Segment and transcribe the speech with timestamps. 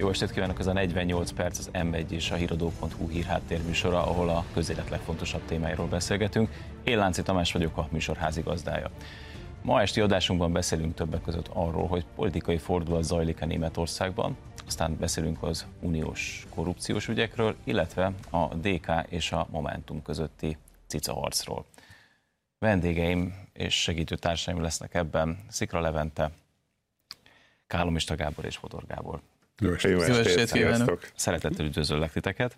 [0.00, 4.28] Jó estét kívánok, ez a 48 perc az M1 és a híradó.hu hírháttér műsora, ahol
[4.28, 6.50] a közélet legfontosabb témáiról beszélgetünk.
[6.84, 8.90] Én Lánci Tamás vagyok, a műsor házigazdája.
[9.62, 14.36] Ma esti adásunkban beszélünk többek között arról, hogy politikai fordulat zajlik a Németországban,
[14.66, 21.64] aztán beszélünk az uniós korrupciós ügyekről, illetve a DK és a Momentum közötti cicaharcról.
[22.58, 26.30] Vendégeim és segítő társaim lesznek ebben Szikra Levente,
[27.66, 29.20] Kálomista Gábor és Fodor Gábor.
[29.60, 31.10] Jó estét, Jó estét kívánok!
[31.14, 32.56] Szeretettel üdvözöllek titeket.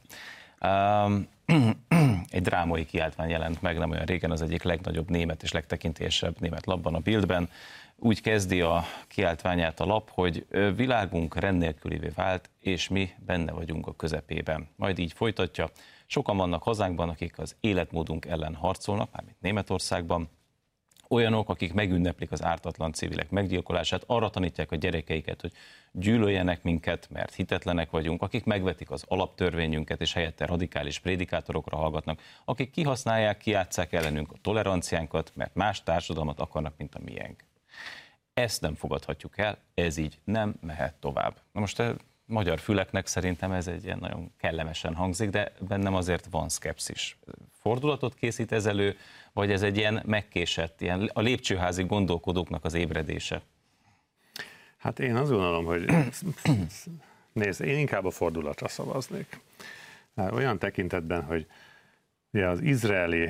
[2.31, 6.67] Egy drámai kiáltvány jelent meg nem olyan régen az egyik legnagyobb német és legtekintélyesebb német
[6.67, 7.49] labban a Bildben.
[7.97, 10.47] Úgy kezdi a kiáltványát a lap, hogy
[10.77, 14.69] világunk rendnélkülivé vált, és mi benne vagyunk a közepében.
[14.77, 15.71] Majd így folytatja.
[16.07, 20.29] Sokan vannak hazánkban, akik az életmódunk ellen harcolnak, mármint Németországban,
[21.13, 25.53] olyanok, akik megünneplik az ártatlan civilek meggyilkolását, arra tanítják a gyerekeiket, hogy
[25.93, 32.71] gyűlöljenek minket, mert hitetlenek vagyunk, akik megvetik az alaptörvényünket, és helyette radikális prédikátorokra hallgatnak, akik
[32.71, 37.45] kihasználják, kiátszák ellenünk a toleranciánkat, mert más társadalmat akarnak, mint a miénk.
[38.35, 41.41] Ezt nem fogadhatjuk el, ez így nem mehet tovább.
[41.53, 41.95] Na most a
[42.33, 47.19] magyar füleknek szerintem ez egy ilyen nagyon kellemesen hangzik, de bennem azért van szkepszis.
[47.61, 48.97] Fordulatot készít ez elő,
[49.33, 53.43] vagy ez egy ilyen megkésett, ilyen a lépcsőházi gondolkodóknak az ébredése?
[54.77, 55.91] Hát én azt gondolom, hogy
[57.33, 59.41] nézd, én inkább a fordulatra szavaznék.
[60.17, 61.47] Olyan tekintetben, hogy
[62.33, 63.29] ugye az izraeli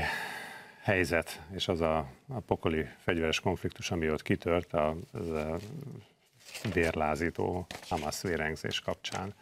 [0.83, 5.59] helyzet és az a, a pokoli fegyveres konfliktus, ami ott kitört, a, az a
[6.73, 9.35] vérlázító Hamas vérengzés kapcsán,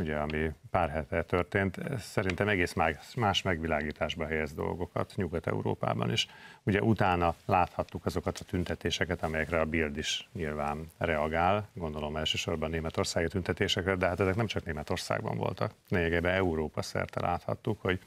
[0.00, 2.74] ugye, ami pár hete történt, szerintem egész
[3.16, 6.26] más megvilágításba helyez dolgokat Nyugat-Európában is.
[6.62, 13.28] Ugye utána láthattuk azokat a tüntetéseket, amelyekre a Bild is nyilván reagál, gondolom elsősorban németországi
[13.28, 15.72] tüntetésekre, de hát ezek nem csak Németországban voltak.
[15.88, 18.00] Lényegében Európa szerte láthattuk, hogy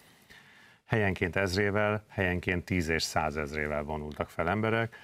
[0.86, 4.96] helyenként ezrével, helyenként tíz és százezrével vonultak fel emberek,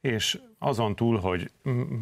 [0.00, 1.50] és azon túl, hogy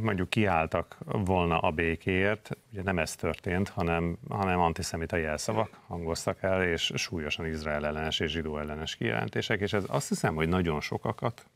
[0.03, 6.62] mondjuk kiálltak volna a békéért, ugye nem ez történt, hanem, hanem antiszemita jelszavak hangoztak el,
[6.62, 11.47] és súlyosan Izrael ellenes és zsidó ellenes kijelentések, és ez azt hiszem, hogy nagyon sokakat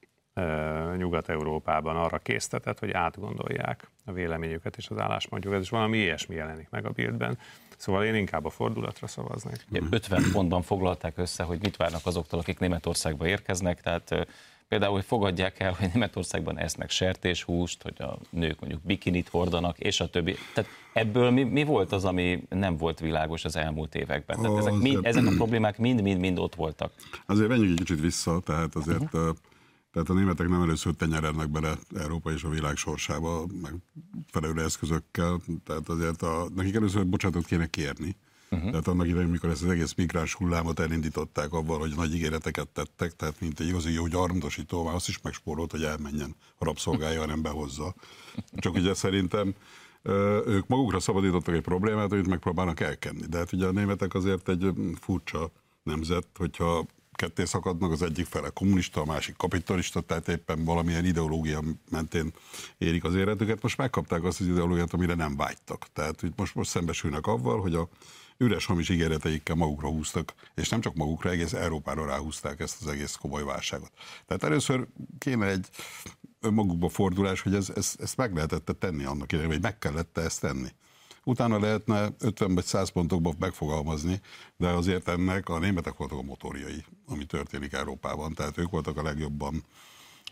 [0.96, 6.86] Nyugat-Európában arra késztetett, hogy átgondolják a véleményüket és az álláspontjukat, és valami ilyesmi jelenik meg
[6.86, 7.38] a bildben.
[7.76, 9.66] Szóval én inkább a fordulatra szavaznék.
[9.90, 14.26] 50 pontban foglalták össze, hogy mit várnak azoktól, akik Németországba érkeznek, tehát
[14.72, 20.00] Például, hogy fogadják el, hogy Németországban esznek sertéshúst, hogy a nők mondjuk bikinit hordanak, és
[20.00, 20.36] a többi.
[20.54, 24.40] Tehát ebből mi, mi volt az, ami nem volt világos az elmúlt években?
[24.40, 26.92] Tehát ezek, mind, ezek a problémák mind-mind-mind ott voltak.
[27.26, 29.36] Azért menjünk egy kicsit vissza, tehát azért uh-huh.
[29.92, 33.74] Tehát a németek nem először tenyerednek bele Európa és a világ sorsába, meg
[34.26, 38.16] felelő eszközökkel, tehát azért a, nekik először bocsánatot kéne kérni.
[38.52, 38.70] Uh-huh.
[38.70, 43.16] Tehát annak idején, mikor ezt az egész migráns hullámot elindították avval, hogy nagy ígéreteket tettek,
[43.16, 47.42] tehát mint egy igazi jó gyarmatosító, már azt is megspórolt, hogy elmenjen a rabszolgája, hanem
[47.42, 47.94] behozza.
[48.56, 49.54] Csak ugye szerintem
[50.46, 53.26] ők magukra szabadítottak egy problémát, amit megpróbálnak elkenni.
[53.26, 55.50] De hát ugye a németek azért egy furcsa
[55.82, 61.62] nemzet, hogyha ketté szakadnak, az egyik fele kommunista, a másik kapitalista, tehát éppen valamilyen ideológia
[61.90, 62.32] mentén
[62.78, 63.62] érik az életüket.
[63.62, 65.86] Most megkapták azt az ideológiát, amire nem vágytak.
[65.92, 67.88] Tehát most, most szembesülnek avval, hogy a
[68.42, 73.14] üres hamis ígéreteikkel magukra húztak, és nem csak magukra, egész Európára ráhúzták ezt az egész
[73.14, 73.92] komoly válságot.
[74.26, 74.86] Tehát először
[75.18, 75.68] kéne egy
[76.40, 80.40] önmagukba fordulás, hogy ez, ez, ezt meg lehetette tenni annak idején, vagy meg kellett ezt
[80.40, 80.68] tenni.
[81.24, 84.20] Utána lehetne 50 vagy 100 pontokban megfogalmazni,
[84.56, 89.02] de azért ennek a németek voltak a motorjai, ami történik Európában, tehát ők voltak a
[89.02, 89.64] legjobban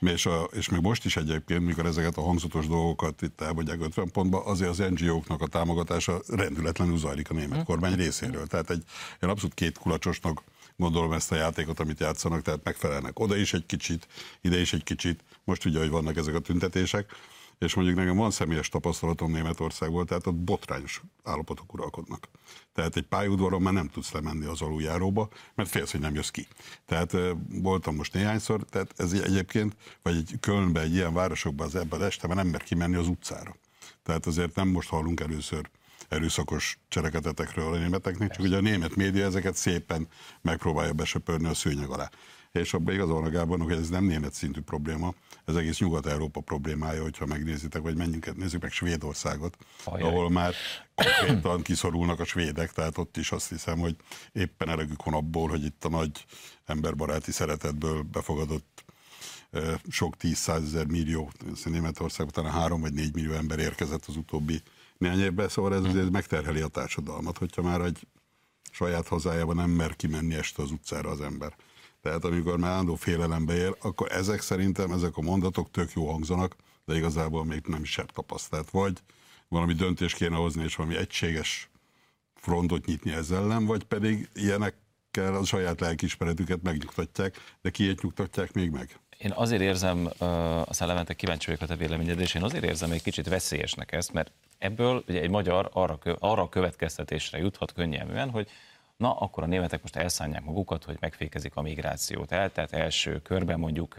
[0.00, 4.10] és, a, és még most is egyébként, mikor ezeket a hangzatos dolgokat itt elmondják 50
[4.10, 7.64] pontba, azért az NGO-knak a támogatása rendületlenül zajlik a német hm.
[7.64, 8.46] kormány részéről.
[8.46, 8.82] Tehát egy,
[9.20, 10.42] egy abszolút két kulacsosnak
[10.76, 14.06] gondolom ezt a játékot, amit játszanak, tehát megfelelnek oda is egy kicsit,
[14.40, 15.24] ide is egy kicsit.
[15.44, 17.10] Most ugye, hogy vannak ezek a tüntetések,
[17.60, 22.28] és mondjuk nekem van személyes tapasztalatom Németországból, tehát ott botrányos állapotok uralkodnak.
[22.72, 26.46] Tehát egy pályaudvaron már nem tudsz lemenni az aluljáróba, mert félsz, hogy nem jössz ki.
[26.86, 27.16] Tehát
[27.48, 32.26] voltam most néhányszor, tehát ez egyébként, vagy egy Kölnbe, egy ilyen városokban az ebben este,
[32.26, 33.56] mert nem mer kimenni az utcára.
[34.02, 35.70] Tehát azért nem most hallunk először
[36.08, 40.08] erőszakos cselekedetekről a németeknek, csak ugye a német média ezeket szépen
[40.42, 42.10] megpróbálja besöpörni a szőnyeg alá
[42.52, 45.14] és abban igazolnak Gábornak, hogy ez nem német szintű probléma,
[45.44, 50.08] ez egész Nyugat-Európa problémája, hogyha megnézitek, vagy menjünk, nézzük meg Svédországot, Ajaj.
[50.08, 50.54] ahol már
[50.94, 53.96] konkrétan kiszorulnak a svédek, tehát ott is azt hiszem, hogy
[54.32, 56.24] éppen elegük van abból, hogy itt a nagy
[56.64, 58.84] emberbaráti szeretetből befogadott
[59.88, 61.30] sok tíz ezer millió,
[61.64, 64.62] Németországban talán három vagy négy millió ember érkezett az utóbbi
[64.98, 68.06] néhány évben, szóval ez azért megterheli a társadalmat, hogyha már egy
[68.70, 71.54] saját hazájában nem mer kimenni este az utcára az ember.
[72.02, 76.56] Tehát amikor már állandó félelembe él, akkor ezek szerintem, ezek a mondatok tök jó hangzanak,
[76.84, 78.70] de igazából még nem is tapasztalt.
[78.70, 78.98] Vagy
[79.48, 81.70] valami döntést kéne hozni, és valami egységes
[82.34, 88.70] frontot nyitni ezzel ellen, vagy pedig ilyenekkel a saját lelkismeretüket megnyugtatják, de kiét nyugtatják még
[88.70, 89.00] meg?
[89.18, 90.06] Én azért érzem,
[90.64, 94.12] aztán Levente kíváncsi vagyok a te véleményed, és én azért érzem egy kicsit veszélyesnek ezt,
[94.12, 98.48] mert ebből ugye egy magyar arra, arra a következtetésre juthat könnyelműen, hogy
[99.00, 103.58] na akkor a németek most elszánják magukat, hogy megfékezik a migrációt el, tehát első körben
[103.58, 103.94] mondjuk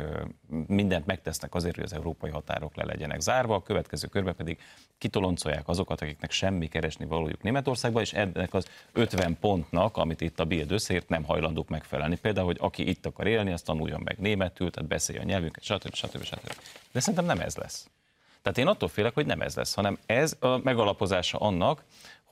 [0.68, 4.60] mindent megtesznek azért, hogy az európai határok le legyenek zárva, a következő körben pedig
[4.98, 10.46] kitoloncolják azokat, akiknek semmi keresni valójuk Németországba, és ennek az 50 pontnak, amit itt a
[10.46, 12.16] Bild összeért, nem hajlandók megfelelni.
[12.16, 15.94] Például, hogy aki itt akar élni, azt tanuljon meg németül, tehát beszélje a nyelvünket, stb.
[15.94, 16.24] stb.
[16.24, 16.54] stb.
[16.92, 17.90] De szerintem nem ez lesz.
[18.42, 21.84] Tehát én attól félek, hogy nem ez lesz, hanem ez a megalapozása annak,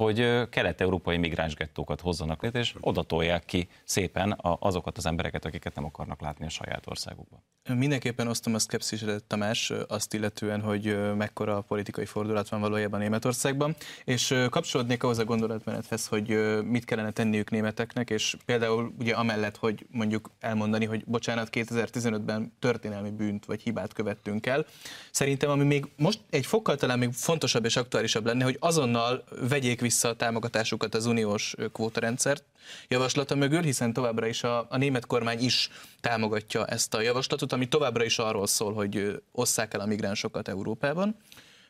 [0.04, 5.86] hogy kelet-európai migránsgettókat hozzanak létre, és oda tolják ki szépen azokat az embereket, akiket nem
[5.86, 7.44] akarnak látni a saját országukban.
[7.74, 13.75] Mindenképpen osztom a szkepszisedet, Tamás, azt illetően, hogy mekkora a politikai fordulat van valójában Németországban,
[14.04, 16.28] és kapcsolódnék ahhoz a gondolatmenethez, hogy
[16.63, 23.12] mit kellene tenniük németeknek, és például ugye amellett, hogy mondjuk elmondani, hogy bocsánat, 2015-ben történelmi
[23.12, 24.66] bűnt vagy hibát követtünk el.
[25.12, 29.81] Szerintem, ami még most egy fokkal talán még fontosabb és aktuálisabb lenne, hogy azonnal vegyék
[29.89, 32.44] vissza a támogatásukat az uniós kvótarendszert
[32.88, 35.69] javaslata mögül, hiszen továbbra is a, a német kormány is
[36.00, 41.15] támogatja ezt a javaslatot, ami továbbra is arról szól, hogy osszák el a migránsokat Európában.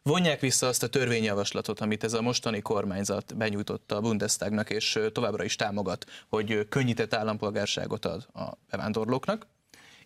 [0.04, 5.44] Vonják vissza azt a törvényjavaslatot, amit ez a mostani kormányzat benyújtotta a Bundestagnak, és továbbra
[5.44, 9.48] is támogat, hogy könnyített állampolgárságot ad a bevándorlóknak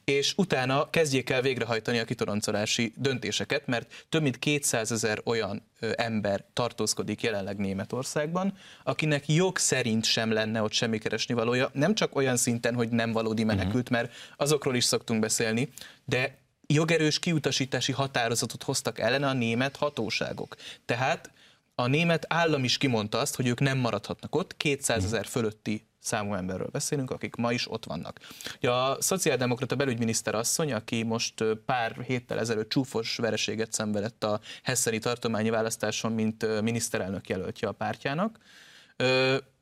[0.05, 6.45] és utána kezdjék el végrehajtani a kitoroncolási döntéseket, mert több mint 200 ezer olyan ember
[6.53, 12.38] tartózkodik jelenleg Németországban, akinek jog szerint sem lenne ott semmi keresni valója, nem csak olyan
[12.38, 13.55] szinten, hogy nem valódi mhm.
[13.55, 15.69] menekült, mert azokról is szoktunk beszélni,
[16.05, 20.55] de jogerős kiutasítási határozatot hoztak ellene a német hatóságok.
[20.85, 21.31] Tehát
[21.75, 26.34] a német állam is kimondta azt, hogy ők nem maradhatnak ott, 200 ezer fölötti számú
[26.34, 28.20] emberről beszélünk, akik ma is ott vannak.
[28.62, 35.50] A szociáldemokrata belügyminiszter asszony, aki most pár héttel ezelőtt csúfos vereséget szenvedett a Hesseni tartományi
[35.50, 38.38] választáson, mint miniszterelnök jelöltje a pártjának,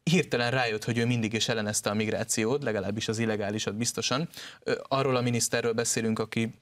[0.03, 4.29] hirtelen rájött, hogy ő mindig is ellenezte a migrációt, legalábbis az illegálisat biztosan.
[4.81, 6.53] Arról a miniszterről beszélünk, aki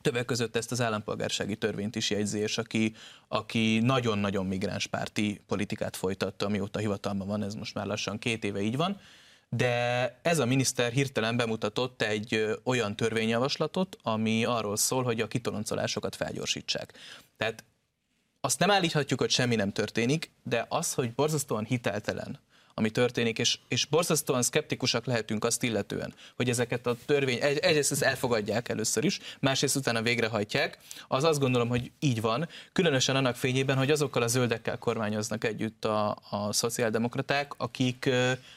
[0.00, 2.94] Többek között ezt az állampolgársági törvényt is jegyzi, és aki,
[3.28, 8.76] aki nagyon-nagyon migránspárti politikát folytatta, amióta hivatalban van, ez most már lassan két éve így
[8.76, 9.00] van,
[9.48, 16.16] de ez a miniszter hirtelen bemutatott egy olyan törvényjavaslatot, ami arról szól, hogy a kitoloncolásokat
[16.16, 16.92] felgyorsítsák.
[17.36, 17.64] Tehát
[18.40, 22.40] azt nem állíthatjuk, hogy semmi nem történik, de az, hogy borzasztóan hiteltelen
[22.80, 27.92] ami történik, és, és borzasztóan szkeptikusak lehetünk azt illetően, hogy ezeket a törvény, egy, egyrészt
[27.92, 30.78] ezt elfogadják először is, másrészt utána végrehajtják,
[31.08, 35.84] az azt gondolom, hogy így van, különösen annak fényében, hogy azokkal a zöldekkel kormányoznak együtt
[35.84, 38.10] a, a szociáldemokraták, akik,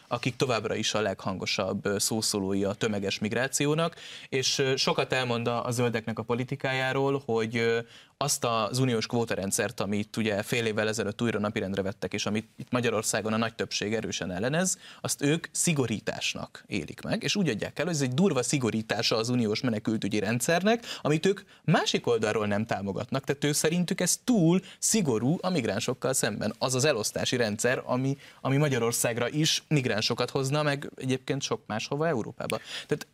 [0.08, 3.96] akik továbbra is a leghangosabb szószólói a tömeges migrációnak,
[4.30, 7.84] és sokat elmond a zöldeknek a politikájáról, hogy
[8.24, 12.72] azt az uniós kvótarendszert, amit ugye fél évvel ezelőtt újra napirendre vettek, és amit itt
[12.72, 17.86] Magyarországon a nagy többség erősen ellenez, azt ők szigorításnak élik meg, és úgy adják el,
[17.86, 23.24] hogy ez egy durva szigorítása az uniós menekültügyi rendszernek, amit ők másik oldalról nem támogatnak.
[23.24, 26.54] Tehát ő szerintük ez túl szigorú a migránsokkal szemben.
[26.58, 32.58] Az az elosztási rendszer, ami, ami Magyarországra is migránsokat hozna, meg egyébként sok máshova Európába.
[32.88, 33.08] Tehát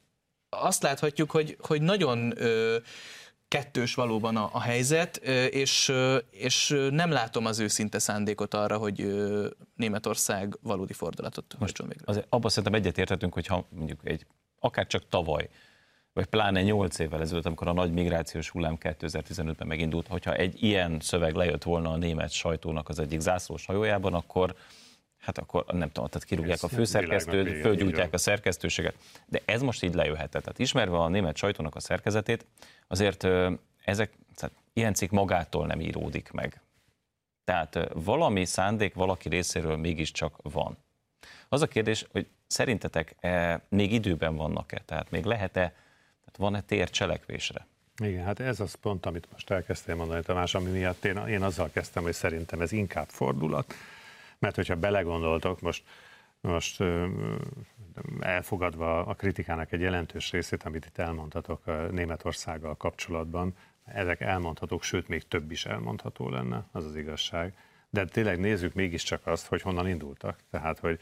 [0.49, 2.77] azt láthatjuk, hogy, hogy nagyon ö,
[3.49, 5.17] kettős valóban a, a helyzet,
[5.51, 5.93] és,
[6.31, 9.13] és nem látom az őszinte szándékot arra, hogy
[9.75, 12.03] Németország valódi fordulatot hajtson végre.
[12.07, 14.25] Azért abban szerintem egyetérthetünk, hogyha mondjuk egy,
[14.59, 15.49] akár csak tavaly,
[16.13, 20.99] vagy pláne 8 évvel ezelőtt, amikor a nagy migrációs hullám 2015-ben megindult, hogyha egy ilyen
[20.99, 24.55] szöveg lejött volna a német sajtónak az egyik zászlós hajójában, akkor
[25.19, 28.95] hát akkor nem tudom, tehát kirúgják a főszerkesztőt, fölgyújtják a szerkesztőséget.
[29.25, 30.43] De ez most így lejöhetett.
[30.43, 32.45] Tehát ismerve a német sajtónak a szerkezetét,
[32.87, 33.23] azért
[33.83, 36.61] ezek, tehát ilyen cikk magától nem íródik meg.
[37.43, 40.77] Tehát valami szándék valaki részéről mégiscsak van.
[41.49, 44.81] Az a kérdés, hogy szerintetek e, még időben vannak-e?
[44.85, 45.73] Tehát még lehet-e,
[46.19, 47.67] tehát van-e tér cselekvésre?
[48.03, 51.69] Igen, hát ez az pont, amit most elkezdtél mondani, Tamás, ami miatt én, én azzal
[51.73, 53.73] kezdtem, hogy szerintem ez inkább fordulat,
[54.39, 55.83] mert hogyha belegondoltok, most,
[56.41, 56.83] most
[58.19, 63.53] elfogadva a kritikának egy jelentős részét, amit itt elmondhatok Németországgal kapcsolatban,
[63.85, 67.53] ezek elmondhatók, sőt még több is elmondható lenne, az az igazság.
[67.89, 70.39] de tényleg nézzük mégiscsak azt, hogy honnan indultak.
[70.51, 70.99] Tehát, hogy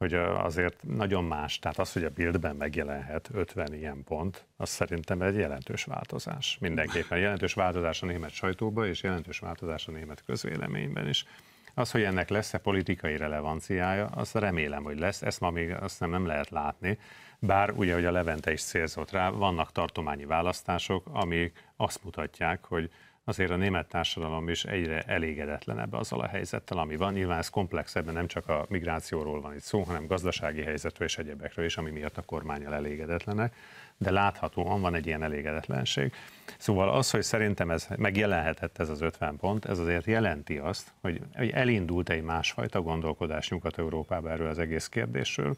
[0.00, 5.22] hogy azért nagyon más, tehát az, hogy a Bildben megjelenhet 50 ilyen pont, az szerintem
[5.22, 6.58] egy jelentős változás.
[6.60, 11.24] Mindenképpen jelentős változás a német sajtóban, és jelentős változás a német közvéleményben is.
[11.74, 16.10] Az, hogy ennek lesz-e politikai relevanciája, azt remélem, hogy lesz, ezt ma még azt nem,
[16.10, 16.98] nem lehet látni,
[17.38, 22.90] bár ugye, hogy a Levente is célzott rá, vannak tartományi választások, amik azt mutatják, hogy
[23.24, 27.12] azért a német társadalom is egyre elégedetlenebb azzal a helyzettel, ami van.
[27.12, 31.64] Nyilván ez komplexebben nem csak a migrációról van itt szó, hanem gazdasági helyzetről és egyebekről
[31.64, 33.54] is, ami miatt a kormányal elégedetlenek,
[34.02, 36.12] de láthatóan van egy ilyen elégedetlenség.
[36.58, 41.20] Szóval az, hogy szerintem ez megjelenhetett ez az 50 pont, ez azért jelenti azt, hogy
[41.52, 45.56] elindult egy másfajta gondolkodás Nyugat-Európában erről az egész kérdésről,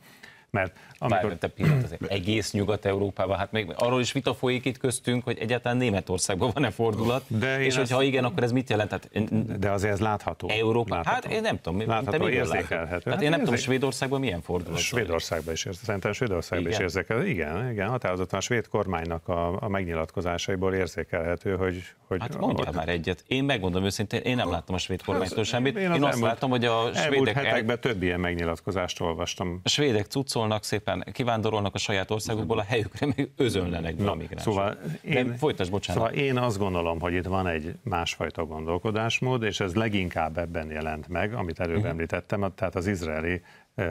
[0.52, 1.28] mert amikor...
[1.28, 5.38] Bár, te pillanat, azért egész Nyugat-Európában, hát még arról is vita folyik itt köztünk, hogy
[5.38, 8.06] egyáltalán Németországban van-e fordulat, de és hogyha ezt...
[8.06, 8.88] igen, akkor ez mit jelent?
[8.88, 10.48] Tehát, de azért ez látható.
[10.48, 11.14] Európa, látható.
[11.14, 13.10] hát én nem tudom, látható, te érzékelhető.
[13.10, 14.78] Hát, hát én nem tudom, Svédországban milyen fordulat?
[14.78, 15.66] Svédországban is.
[15.82, 16.72] Szerintem Svédországban igen.
[16.72, 17.28] is érzékelhető.
[17.28, 21.84] Igen, igen, határozottan a svéd kormánynak a, a megnyilatkozásaiból érzékelhető, hogy...
[22.06, 22.74] hogy hát mondjál ott...
[22.74, 23.24] már egyet.
[23.26, 25.76] Én megmondom őszintén, én nem láttam a svéd kormánytól semmit.
[25.76, 27.34] Én, én azt látom, hogy a svédek...
[27.34, 29.60] hetekben több ilyen megnyilatkozást olvastam.
[29.62, 30.06] A svédek
[30.42, 34.52] cuccolnak szépen, kivándorolnak a saját országukból, a helyükre meg özönlenek be a migránsok.
[34.52, 36.02] Szóval én, De folytasd, bocsánat.
[36.02, 41.08] Szóval én azt gondolom, hogy itt van egy másfajta gondolkodásmód, és ez leginkább ebben jelent
[41.08, 41.90] meg, amit előbb uh-huh.
[41.90, 43.42] említettem, tehát az izraeli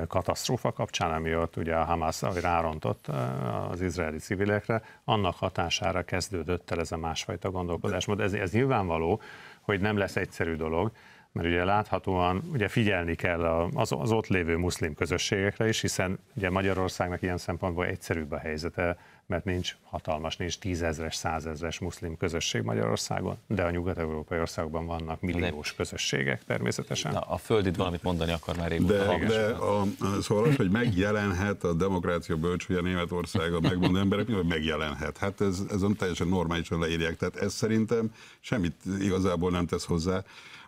[0.07, 3.07] katasztrófa kapcsán, ami ott ugye a Hamas rárontott
[3.69, 8.19] az izraeli civilekre, annak hatására kezdődött el ez a másfajta gondolkodásmód.
[8.19, 9.21] Ez, ez nyilvánvaló,
[9.61, 10.91] hogy nem lesz egyszerű dolog,
[11.31, 16.49] mert ugye láthatóan ugye figyelni kell az, az ott lévő muszlim közösségekre is, hiszen ugye
[16.49, 23.37] Magyarországnak ilyen szempontból egyszerűbb a helyzete, mert nincs hatalmas, nincs tízezres, százezres muszlim közösség Magyarországon,
[23.47, 27.11] de a nyugat-európai országokban vannak milliós közösségek természetesen.
[27.11, 28.93] Na, a földit valamit mondani akar már régóta.
[28.93, 29.83] De, de a,
[30.21, 35.17] szóval az, hogy megjelenhet a demokrácia bölcsője Németországa, megmondó emberek, hogy megjelenhet.
[35.17, 37.15] Hát ez, ez teljesen normálisan leírják.
[37.15, 40.23] Tehát ez szerintem semmit igazából nem tesz hozzá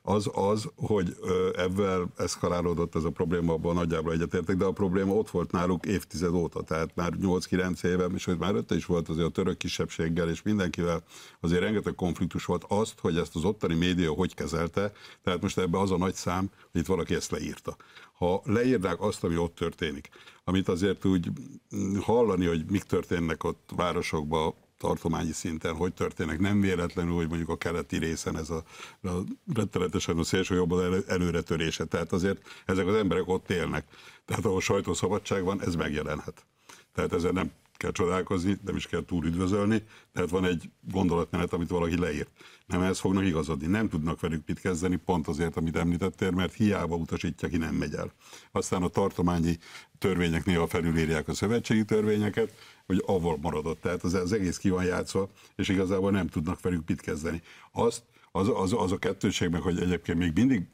[0.05, 1.15] az az, hogy
[1.55, 6.33] ebben eszkalálódott ez a probléma, abban nagyjából egyetértek, de a probléma ott volt náluk évtized
[6.33, 10.29] óta, tehát már 8-9 éve, és hogy már ötte is volt azért a török kisebbséggel,
[10.29, 11.03] és mindenkivel
[11.39, 14.91] azért rengeteg konfliktus volt azt, hogy ezt az ottani média hogy kezelte,
[15.24, 17.75] tehát most ebbe az a nagy szám, hogy itt valaki ezt leírta.
[18.13, 20.10] Ha leírnák azt, ami ott történik,
[20.43, 21.31] amit azért úgy
[21.75, 26.39] mm, hallani, hogy mik történnek ott városokban, tartományi szinten hogy történnek.
[26.39, 28.63] Nem véletlenül, hogy mondjuk a keleti részen ez a,
[29.01, 29.23] a
[29.53, 31.85] rettenetesen a szélső jobban elő, előretörése.
[31.85, 33.85] Tehát azért ezek az emberek ott élnek.
[34.25, 36.45] Tehát ahol sajtószabadság van, ez megjelenhet.
[36.93, 41.69] Tehát ezzel nem kell csodálkozni, nem is kell túl üdvözölni, tehát van egy gondolatmenet, amit
[41.69, 42.29] valaki leírt.
[42.65, 46.95] Nem ehhez fognak igazodni, nem tudnak velük mit kezdeni, pont azért, amit említettél, mert hiába
[46.95, 48.13] utasítja, ki nem megy el.
[48.51, 49.57] Aztán a tartományi
[49.97, 52.53] törvények néha felülírják a szövetségi törvényeket,
[52.85, 53.81] hogy avval maradott.
[53.81, 57.41] Tehát az, az egész ki van játszva, és igazából nem tudnak velük mit kezdeni.
[57.71, 60.67] Azt, az, az, az a kettőség meg, hogy egyébként még mindig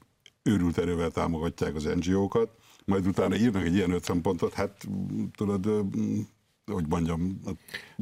[0.43, 2.49] őrült erővel támogatják az NGO-kat,
[2.85, 4.87] majd utána írnak egy ilyen 50 pontot, hát
[5.35, 5.67] tudod,
[6.71, 7.41] hogy mondjam,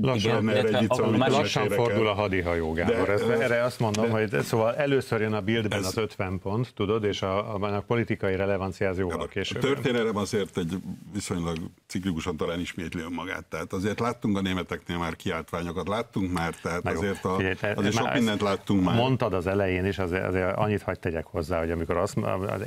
[0.02, 3.06] lassan, igen, egy a, lassan fordul a hadihajó, Gábor.
[3.06, 6.40] De, ez, erre azt mondom, de, hogy szóval először jön a bildben ez, az 50
[6.40, 9.64] pont, tudod, és a, a, a politikai relevancia az jóval később.
[9.64, 10.78] A történelem azért egy
[11.14, 11.58] viszonylag
[11.88, 13.46] ciklikusan talán ismétli önmagát.
[13.46, 17.74] Tehát azért láttunk a németeknél már kiáltványokat, láttunk már, tehát Na azért, a, figyelj, te,
[17.76, 18.96] azért sok mindent láttunk már.
[18.96, 22.18] Mondtad az elején is, azért, azért annyit hagyd tegyek hozzá, hogy amikor azt,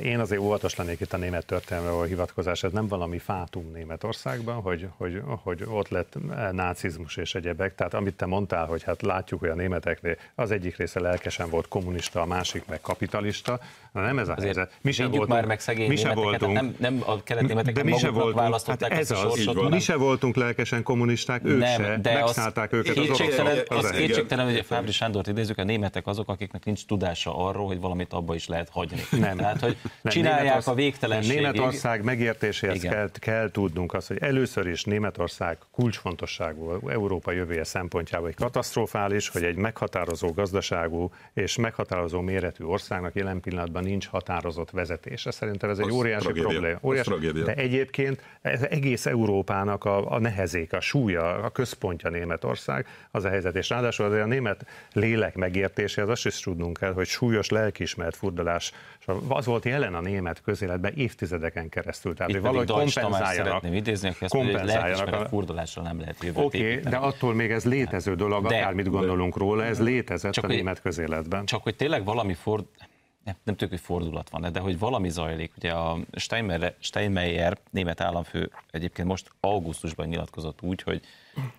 [0.01, 4.87] én azért óvatos lennék itt a német történelme hivatkozás, ez nem valami fátum Németországban, hogy,
[4.97, 6.17] hogy, hogy ott lett
[6.51, 7.75] nácizmus és egyebek.
[7.75, 11.67] Tehát amit te mondtál, hogy hát látjuk, hogy a németeknél az egyik része lelkesen volt
[11.67, 13.59] kommunista, a másik meg kapitalista.
[13.91, 14.77] Na nem ez a Azért helyzet.
[14.81, 17.83] Mi se voltunk, már meg szegény mi se voltunk, nem, nem a kelet németek de
[17.83, 19.69] mi se voltunk, hát ez az, sorsot, van.
[19.71, 23.47] Mi se voltunk lelkesen kommunisták, ők nem, se, de megszállták az, őket az oroszok.
[23.67, 27.67] Az, az kétségtelen, hogy a Fábri Sándort idézzük, a németek azok, akiknek nincs tudása arról,
[27.67, 29.01] hogy valamit abba is lehet hagyni.
[29.11, 29.37] Nem.
[29.37, 31.37] Tehát, hogy csinálják a végtelenségig.
[31.37, 38.35] Németország megértéséhez kell, kell tudnunk azt, hogy először is Németország kulcsfontosságú Európa jövője szempontjából egy
[38.35, 45.31] katasztrofális, hogy egy meghatározó gazdaságú és meghatározó méretű országnak jelen pillanatban nincs határozott vezetése.
[45.31, 46.49] Szerintem ez egy az óriási tragédia.
[46.49, 46.79] probléma.
[46.81, 47.11] Óriási,
[47.43, 53.29] de egyébként ez egész Európának a, a nehezék, a súlya, a központja Németország, az a
[53.29, 53.55] helyzet.
[53.55, 58.15] És ráadásul azért a német lélek megértése, az azt is tudnunk kell, hogy súlyos lelkiismert
[58.15, 58.71] furdalás,
[59.27, 62.13] az volt jelen a német közéletben évtizedeken keresztül.
[62.13, 63.33] Tehát, hogy valahogy kompenzáljanak.
[63.33, 65.13] Szeretném idézni, ezt kompenzáljanak.
[65.13, 68.89] A furdalásra nem lehet jövőt Oké, okay, de attól még ez létező dolog, de, akármit
[68.89, 71.45] gondolunk róla, ez létezett csak a német közéletben.
[71.45, 72.65] Csak hogy tényleg valami ford,
[73.23, 75.51] nem, nem tudjuk, hogy fordulat van de hogy valami zajlik.
[75.57, 81.01] Ugye a Steinmeier, Steinmeier német államfő egyébként most augusztusban nyilatkozott úgy, hogy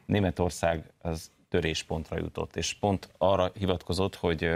[0.07, 4.51] Németország az töréspontra jutott, és pont arra hivatkozott, hogy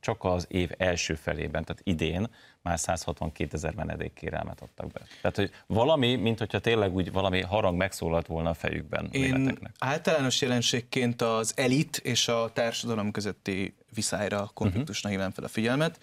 [0.00, 2.28] csak az év első felében, tehát idén
[2.62, 5.00] már 162 ezer menedékkérelmet adtak be.
[5.20, 9.72] Tehát, hogy valami, mint hogyha tényleg úgy valami harang megszólalt volna a fejükben Én németeknek.
[9.78, 15.10] általános jelenségként az elit és a társadalom közötti viszályra, konfliktusnak uh-huh.
[15.10, 15.98] hívnám fel a figyelmet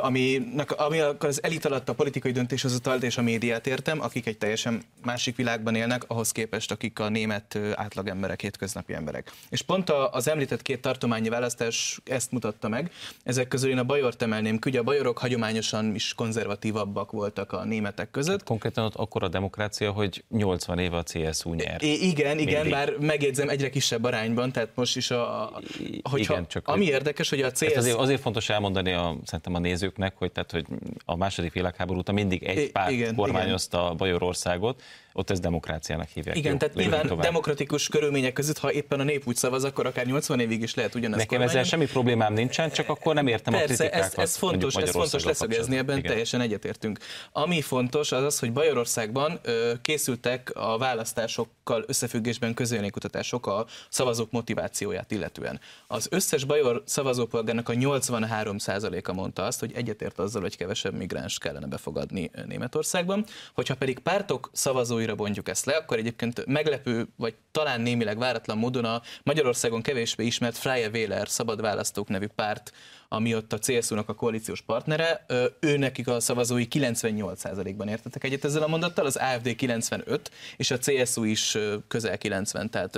[0.00, 4.82] ami, ami az elit alatt a politikai döntéshozatalt és a médiát értem, akik egy teljesen
[5.04, 9.32] másik világban élnek, ahhoz képest, akik a német átlagemberek, hétköznapi emberek.
[9.50, 12.90] És pont az említett két tartományi választás ezt mutatta meg.
[13.22, 18.10] Ezek közül én a Bajort emelném ugye a Bajorok hagyományosan is konzervatívabbak voltak a németek
[18.10, 18.42] között.
[18.42, 21.82] Konkrétan ott akkor a demokrácia, hogy 80 éve a CSU nyer.
[21.82, 22.70] I- igen, igen, Mindig.
[22.70, 25.52] bár megjegyzem egyre kisebb arányban, tehát most is a,
[26.10, 27.76] hogyha, igen, csak ami érdekes, hogy a CS...
[27.76, 30.66] Azért, azért fontos elmondani a, szerintem a nézőknek, hogy, tehát, hogy
[31.04, 33.96] a második világháború után mindig egy párt igen, kormányozta igen.
[33.96, 34.82] Bajorországot,
[35.16, 36.36] ott ez demokráciának hívják.
[36.36, 37.24] Igen, Jó, tehát nyilván tovább.
[37.24, 40.94] demokratikus körülmények között, ha éppen a nép úgy szavaz, akkor akár 80 évig is lehet
[40.94, 41.56] ugyanaz Nekem kormányon.
[41.56, 44.18] ezzel semmi problémám nincsen, csak akkor nem értem Persze, a kritikákat.
[44.18, 46.10] Ez, ez fontos, ez fontos leszögezni, ebben igen.
[46.10, 46.98] teljesen egyetértünk.
[47.32, 55.10] Ami fontos, az az, hogy Bajorországban ö, készültek a választásokkal összefüggésben közvéleménykutatások a szavazók motivációját
[55.10, 55.60] illetően.
[55.86, 61.66] Az összes bajor szavazópolgárnak a 83%-a mondta azt, hogy egyetért azzal, hogy kevesebb migráns kellene
[61.66, 63.24] befogadni Németországban.
[63.52, 68.58] Hogyha pedig pártok szavazói újra bontjuk ezt le, akkor egyébként meglepő, vagy talán némileg váratlan
[68.58, 72.72] módon a Magyarországon kevésbé ismert Freie Wähler Szabad Választók nevű párt,
[73.08, 75.26] ami ott a CSU-nak a koalíciós partnere,
[75.60, 80.78] ő nekik a szavazói 98%-ban értettek egyet ezzel a mondattal, az AFD 95, és a
[80.78, 81.58] CSU is
[81.88, 82.96] közel 90, tehát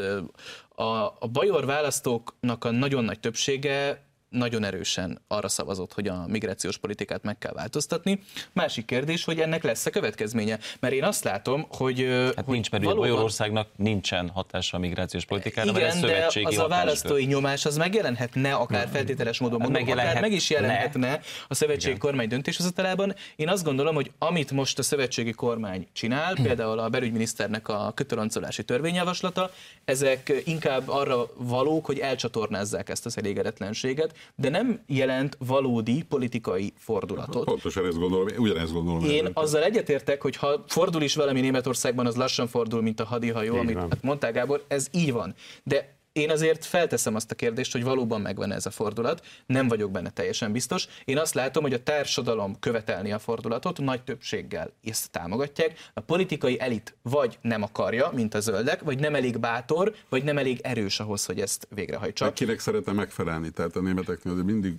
[0.69, 4.06] a, a bajor választóknak a nagyon nagy többsége
[4.37, 8.22] nagyon erősen arra szavazott, hogy a migrációs politikát meg kell változtatni.
[8.53, 10.59] Másik kérdés, hogy ennek lesz a következménye.
[10.81, 11.99] Mert én azt látom, hogy...
[12.37, 13.09] Hát hogy nincs, mert valóban...
[13.09, 17.64] Magyarországnak nincsen hatása a migrációs politikára, Igen, mert ez szövetségi de az a választói nyomás
[17.64, 22.01] az megjelenhetne, akár feltételes módon mondom, megjelenhet, akár meg is jelenhetne a szövetségi Igen.
[22.01, 23.14] kormány döntéshozatalában.
[23.37, 28.64] Én azt gondolom, hogy amit most a szövetségi kormány csinál, például a belügyminiszternek a kötőroncolási
[28.64, 29.51] törvényjavaslata,
[29.85, 37.45] ezek inkább arra valók, hogy elcsatornázzák ezt az elégedetlenséget, de nem jelent valódi politikai fordulatot.
[37.45, 39.05] Pontosan ezt gondolom, ugyanezt gondolom.
[39.05, 39.31] Én ezzel.
[39.35, 43.61] azzal egyetértek, hogy ha fordul is valami Németországban, az lassan fordul, mint a hadihajó, így
[43.61, 45.35] amit hát mondtál Gábor, ez így van.
[45.62, 49.90] De én azért felteszem azt a kérdést, hogy valóban megvan ez a fordulat, nem vagyok
[49.90, 50.88] benne teljesen biztos.
[51.05, 55.90] Én azt látom, hogy a társadalom követelni a fordulatot, nagy többséggel ezt támogatják.
[55.94, 60.38] A politikai elit vagy nem akarja, mint a zöldek, vagy nem elég bátor, vagy nem
[60.38, 62.33] elég erős ahhoz, hogy ezt végrehajtsa.
[62.33, 63.50] Kinek szeretne megfelelni?
[63.50, 64.74] Tehát a németeknél mindig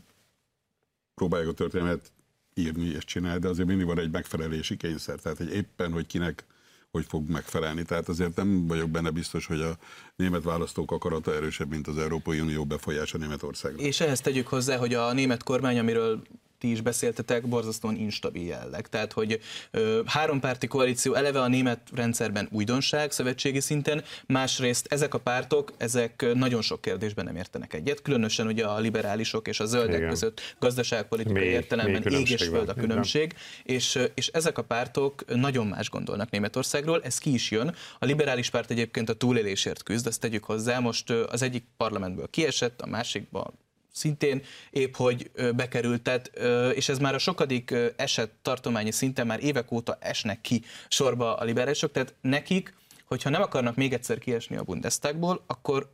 [1.16, 2.12] próbálják a történelmet
[2.54, 5.20] írni és csinálni, de azért mindig van egy megfelelési kényszer.
[5.20, 6.46] Tehát, hogy éppen, hogy kinek
[6.92, 7.84] hogy fog megfelelni.
[7.84, 9.78] Tehát azért nem vagyok benne biztos, hogy a
[10.16, 13.82] német választók akarata erősebb, mint az Európai Unió befolyása Németországra.
[13.82, 16.22] És ehhez tegyük hozzá, hogy a német kormány, amiről
[16.60, 18.88] ti is beszéltetek, borzasztóan instabil jelleg.
[18.88, 19.40] Tehát, hogy
[19.72, 26.26] ö, hárompárti koalíció eleve a német rendszerben újdonság szövetségi szinten, másrészt ezek a pártok, ezek
[26.34, 30.10] nagyon sok kérdésben nem értenek egyet, különösen ugye a liberálisok és a zöldek Igen.
[30.10, 35.36] között gazdaságpolitikai még, értelemben még ég és föld a különbség, és, és ezek a pártok
[35.36, 37.76] nagyon más gondolnak Németországról, ez ki is jön.
[38.00, 42.82] A liberális párt egyébként a túlélésért küzd, ezt tegyük hozzá, most az egyik parlamentből kiesett,
[42.82, 43.54] a másikban
[43.98, 46.32] szintén épp hogy bekerült, tehát,
[46.74, 51.44] és ez már a sokadik eset tartományi szinten már évek óta esnek ki sorba a
[51.44, 52.74] liberálisok, tehát nekik,
[53.06, 55.90] hogyha nem akarnak még egyszer kiesni a Bundestagból, akkor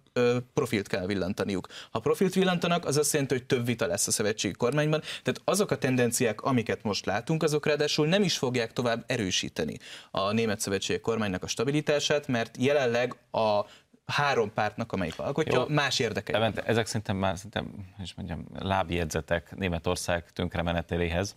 [0.54, 1.68] profilt kell villantaniuk.
[1.92, 5.00] Ha profilt villantanak, az azt jelenti, hogy több vita lesz a szövetségi kormányban.
[5.00, 9.78] Tehát azok a tendenciák, amiket most látunk, azok ráadásul nem is fogják tovább erősíteni
[10.12, 13.62] a német szövetségi kormánynak a stabilitását, mert jelenleg a
[14.06, 15.76] három pártnak, amelyik alkotja, Jó.
[15.76, 16.36] más érdekei.
[16.36, 21.36] Levente, ezek szerintem már szerintem, is mondjam, lábjegyzetek Németország tönkremeneteléhez.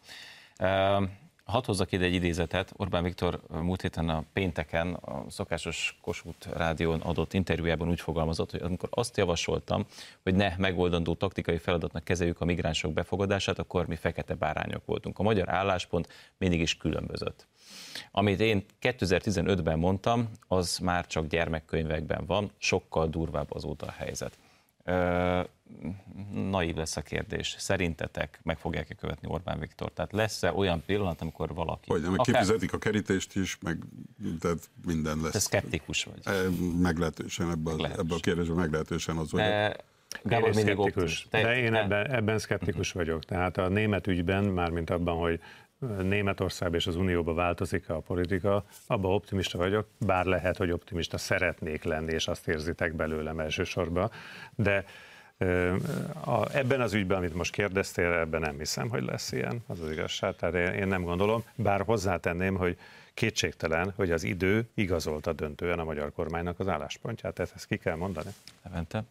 [1.47, 2.73] Hadd hozzak ide egy idézetet.
[2.77, 8.63] Orbán Viktor múlt héten a pénteken a szokásos Kossuth rádión adott interjújában úgy fogalmazott, hogy
[8.63, 9.87] amikor azt javasoltam,
[10.23, 15.19] hogy ne megoldandó taktikai feladatnak kezeljük a migránsok befogadását, akkor mi fekete bárányok voltunk.
[15.19, 17.47] A magyar álláspont mindig is különbözött.
[18.11, 24.39] Amit én 2015-ben mondtam, az már csak gyermekkönyvekben van, sokkal durvább azóta a helyzet.
[26.33, 27.55] Naív lesz a kérdés.
[27.59, 29.93] Szerintetek meg fogják-e követni Orbán Viktor?
[29.93, 31.91] Tehát lesz-e olyan pillanat, amikor valaki...
[31.91, 32.35] Hogy nem, akár...
[32.35, 33.79] kifizetik a kerítést is, meg
[34.41, 35.33] tehát minden lesz.
[35.33, 36.21] Te szkeptikus vagy.
[36.25, 36.49] E,
[36.81, 39.47] meglehetősen ebben, ebbe a kérdésben meglehetősen az vagyok.
[39.47, 39.77] E,
[40.23, 43.25] Gábor én mindig szkeptikus, de én te- ebben, ebben szkeptikus vagyok.
[43.25, 45.41] Tehát a német ügyben, mármint abban, hogy
[46.03, 51.85] Németországban és az Unióban változik a politika, abban optimista vagyok, bár lehet, hogy optimista szeretnék
[51.85, 54.11] lenni, és azt érzitek belőlem elsősorban,
[54.55, 54.85] de
[56.53, 60.37] ebben az ügyben, amit most kérdeztél, ebben nem hiszem, hogy lesz ilyen, az az igazság,
[60.37, 62.79] tehát én nem gondolom, bár hozzátenném, hogy
[63.17, 67.97] kétségtelen, hogy az idő igazolta döntően a magyar kormánynak az álláspontját, tehát ezt ki kell
[67.97, 68.31] mondani.
[68.65, 69.05] Levente?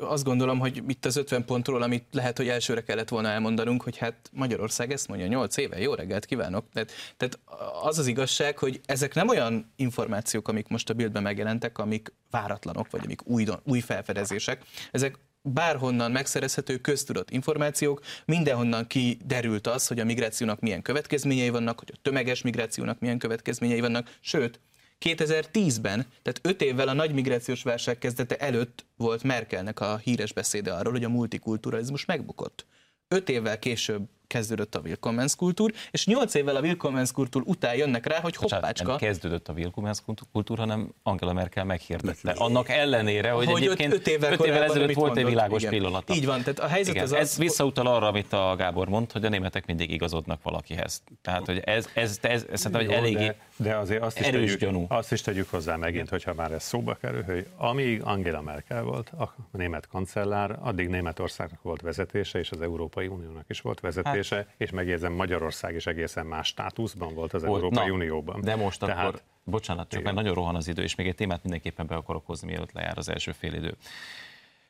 [0.00, 3.96] Azt gondolom, hogy itt az 50 pontról, amit lehet, hogy elsőre kellett volna elmondanunk, hogy
[3.96, 6.64] hát Magyarország ezt mondja 8 éve, jó reggelt kívánok.
[6.72, 7.38] Tehát, tehát
[7.82, 12.90] az az igazság, hogy ezek nem olyan információk, amik most a bildben megjelentek, amik váratlanok,
[12.90, 14.62] vagy amik új, új felfedezések.
[14.90, 21.90] Ezek bárhonnan megszerezhető köztudott információk, mindenhonnan kiderült az, hogy a migrációnak milyen következményei vannak, hogy
[21.92, 24.60] a tömeges migrációnak milyen következményei vannak, sőt,
[25.04, 30.72] 2010-ben, tehát 5 évvel a nagy migrációs válság kezdete előtt volt Merkelnek a híres beszéde
[30.72, 32.66] arról, hogy a multikulturalizmus megbukott.
[33.08, 38.36] 5 évvel később kezdődött a Willkommenskultúr, és 8 évvel a Willkommenskultúr után jönnek rá, hogy
[38.36, 39.98] hoppácska, nem kezdődött a Willkommens
[40.32, 42.30] kultúra, hanem Angela Merkel meghirdette.
[42.30, 45.72] Annak ellenére, hogy, hogy egyébként 5 évvel, öt évvel ezelőtt volt egy világos Igen.
[45.72, 46.14] pillanata.
[46.14, 49.12] Így van, tehát a helyzet Igen, az ez az, visszautal arra, amit a Gábor mond,
[49.12, 51.02] hogy a németek mindig igazodnak valakihez.
[51.22, 54.40] Tehát, hogy ez, ez, ez, ez szerintem, hogy eléggé de, de azért azt is, erős
[54.44, 54.84] tegyük, gyanú.
[54.88, 59.08] azt is tegyük hozzá megint, hogyha már ez szóba kerül, hogy amíg Angela Merkel volt
[59.08, 64.54] a német kancellár, addig Németországnak volt vezetése, és az Európai Uniónak is volt vezetése, hát,
[64.56, 67.62] és megjegyzem, Magyarország is egészen más státuszban volt az Volt.
[67.62, 68.40] Európai Na, Unióban.
[68.40, 70.02] De most Tehát, akkor, bocsánat, csak Igen.
[70.02, 72.98] mert nagyon rohan az idő, és még egy témát mindenképpen be akarok hozni, mielőtt lejár
[72.98, 73.74] az első fél idő.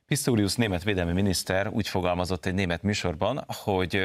[0.07, 4.00] Pistorius német védelmi miniszter úgy fogalmazott egy német műsorban, hogy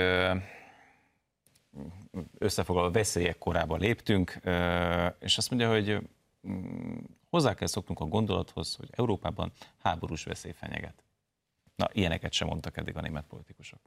[2.38, 4.40] összefoglalva veszélyek korába léptünk,
[5.20, 6.10] és azt mondja, hogy
[6.48, 6.98] mm,
[7.30, 11.04] hozzá kell szoknunk a gondolathoz, hogy Európában háborús veszély fenyeget.
[11.76, 13.80] Na, ilyeneket sem mondtak eddig a német politikusok.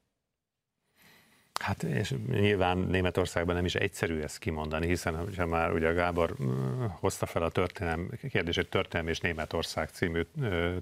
[1.61, 6.85] Hát és nyilván Németországban nem is egyszerű ezt kimondani, hiszen ha már ugye Gábor mm,
[6.85, 10.27] hozta fel a történelem, kérdését történelem és Németország című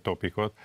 [0.03, 0.59] topikot,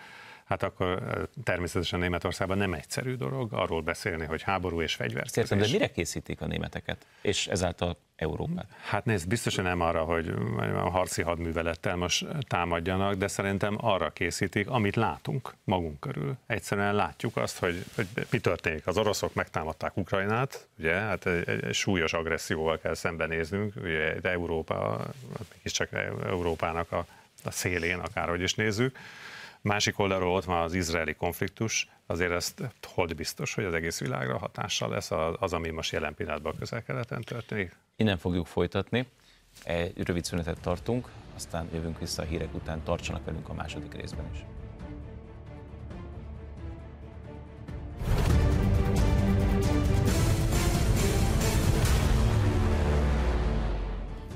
[0.52, 1.02] hát akkor
[1.44, 5.72] természetesen Németországban nem egyszerű dolog arról beszélni, hogy háború és Ezt értem, de fegyverkezés.
[5.72, 8.66] mire készítik a németeket, és ezáltal Európát?
[8.84, 10.34] Hát nézd, biztosan nem arra, hogy
[10.74, 16.38] a harci hadművelettel most támadjanak, de szerintem arra készítik, amit látunk magunk körül.
[16.48, 18.88] Egyszerűen látjuk azt, hogy, hogy mi történik.
[18.88, 25.06] Az oroszok megtámadták Ukrajnát, ugye, hát egy, egy, súlyos agresszióval kell szembenéznünk, ugye Európa,
[25.54, 25.94] mégiscsak
[26.26, 27.06] Európának a,
[27.44, 28.98] a szélén, akárhogy is nézzük.
[29.64, 32.62] Másik oldalról ott van az izraeli konfliktus, azért ezt
[32.94, 36.58] hold biztos, hogy az egész világra hatással lesz az, az ami most jelen pillanatban a
[36.58, 37.76] közel-keleten történik.
[37.96, 39.08] Innen fogjuk folytatni.
[39.64, 42.84] Egy rövid szünetet tartunk, aztán jövünk vissza a hírek után.
[42.84, 44.40] Tartsanak velünk a második részben is.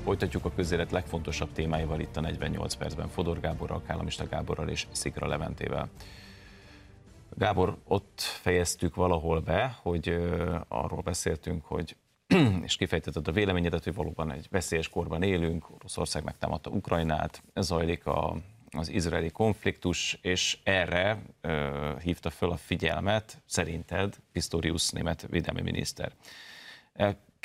[0.06, 5.26] Folytatjuk a közélet legfontosabb témáival itt a 48 percben Fodor Gáborral, Kállamista Gáborral és Szikra
[5.26, 5.88] Leventével.
[7.34, 10.08] Gábor, ott fejeztük valahol be, hogy
[10.68, 11.96] arról beszéltünk, hogy
[12.62, 18.36] és kifejtetted a véleményedet, hogy valóban egy veszélyes korban élünk, Oroszország megtámadta Ukrajnát, zajlik a,
[18.70, 26.12] az izraeli konfliktus, és erre ö, hívta föl a figyelmet, szerinted, Pistorius német védelmi miniszter.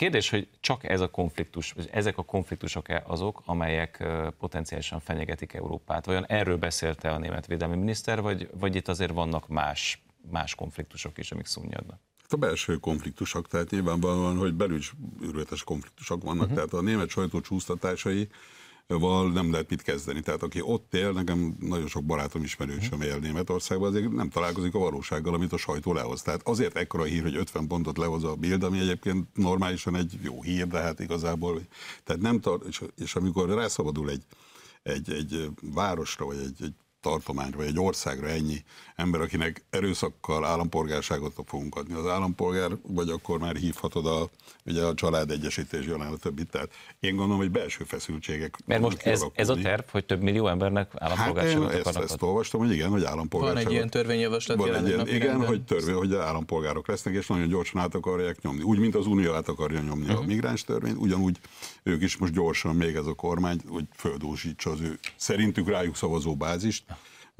[0.01, 4.03] Kérdés, hogy csak ez a konfliktus, ezek a konfliktusok-e azok, amelyek
[4.39, 6.07] potenciálisan fenyegetik Európát?
[6.07, 11.17] Olyan erről beszélte a német védelmi miniszter, vagy, vagy itt azért vannak más, más konfliktusok
[11.17, 11.99] is, amik szunnyadnak?
[12.21, 16.55] Hát a belső konfliktusok, tehát nyilvánvalóan, hogy belül is őrületes konfliktusok vannak, uh-huh.
[16.55, 18.27] tehát a német sajtó csúsztatásai
[18.87, 20.21] val nem lehet mit kezdeni.
[20.21, 24.79] Tehát aki ott él, nekem nagyon sok barátom ismerősöm él Németországban, azért nem találkozik a
[24.79, 26.21] valósággal, amit a sajtó lehoz.
[26.21, 30.41] Tehát azért ekkora hír, hogy 50 pontot lehoz a Bild, ami egyébként normálisan egy jó
[30.41, 31.61] hír, de hát igazából,
[32.03, 34.23] tehát nem tart, és, és amikor rászabadul egy,
[34.83, 38.63] egy, egy városra, vagy egy, egy tartományra, vagy egy országra ennyi
[38.95, 41.93] ember, akinek erőszakkal állampolgárságot fogunk adni.
[41.93, 44.29] Az állampolgár, vagy akkor már hívhatod a,
[44.65, 46.49] ugye a családegyesítés, jelen a többit.
[46.49, 48.57] Tehát én gondolom, hogy belső feszültségek.
[48.65, 52.13] Mert most ez, ez a terv, hogy több millió embernek Hát én állampolgárságot ezt, ezt
[52.13, 52.27] adni?
[52.27, 53.63] olvastam, hogy igen, hogy állampolgárságot.
[53.63, 57.47] Van egy ilyen törvényjavaslat Van egy ilyen, igen, hogy törvény, hogy állampolgárok lesznek, és nagyon
[57.47, 58.63] gyorsan át akarják nyomni.
[58.63, 60.19] Úgy, mint az Unió át akarja nyomni uh-huh.
[60.19, 61.37] a migráns törvényt, ugyanúgy
[61.83, 66.35] ők is most gyorsan még ez a kormány, hogy földósítsa az ő szerintük rájuk szavazó
[66.35, 66.83] bázist,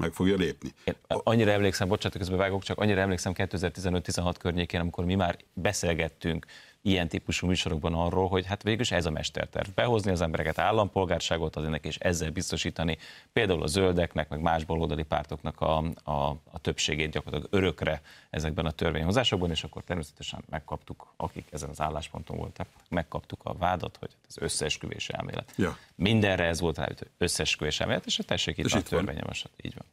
[0.02, 0.70] meg fogja lépni.
[0.84, 6.46] Én annyira emlékszem, bocsánat, közben vágok, csak annyira emlékszem 2015-16 környékén, amikor mi már beszélgettünk
[6.82, 9.68] ilyen típusú műsorokban arról, hogy hát végül is ez a mesterterv.
[9.74, 12.98] Behozni az embereket állampolgárságot adni és ezzel biztosítani
[13.32, 16.12] például a zöldeknek, meg más baloldali pártoknak a, a,
[16.50, 22.36] a többségét gyakorlatilag örökre ezekben a törvényhozásokban, és akkor természetesen megkaptuk, akik ezen az állásponton
[22.36, 25.52] voltak, megkaptuk a vádat, hogy az összeesküvés elmélet.
[25.56, 25.78] Ja.
[25.94, 29.52] Mindenre ez volt hogy összeesküvés elmélet, és tessék itt és a törvényjavaslat.
[29.62, 29.86] Így van.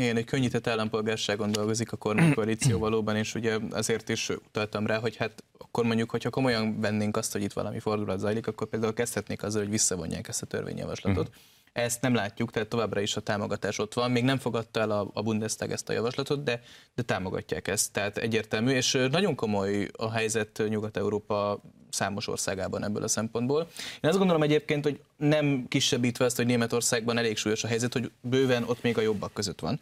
[0.00, 5.16] Igen, egy könnyített állampolgárságon dolgozik a kormánykoalíció valóban, és ugye azért is utaltam rá, hogy
[5.16, 9.42] hát akkor mondjuk, hogyha komolyan vennénk azt, hogy itt valami fordulat zajlik, akkor például kezdhetnék
[9.42, 11.28] azzal, hogy visszavonják ezt a törvényjavaslatot.
[11.28, 11.42] Uh-huh.
[11.76, 14.10] Ezt nem látjuk, tehát továbbra is a támogatás ott van.
[14.10, 16.62] Még nem fogadta el a, a Bundestag ezt a javaslatot, de,
[16.94, 17.92] de támogatják ezt.
[17.92, 21.60] Tehát egyértelmű, és nagyon komoly a helyzet Nyugat-Európa
[21.90, 23.68] számos országában ebből a szempontból.
[24.00, 28.10] Én azt gondolom egyébként, hogy nem kisebbítve ezt, hogy Németországban elég súlyos a helyzet, hogy
[28.20, 29.80] bőven ott még a jobbak között van.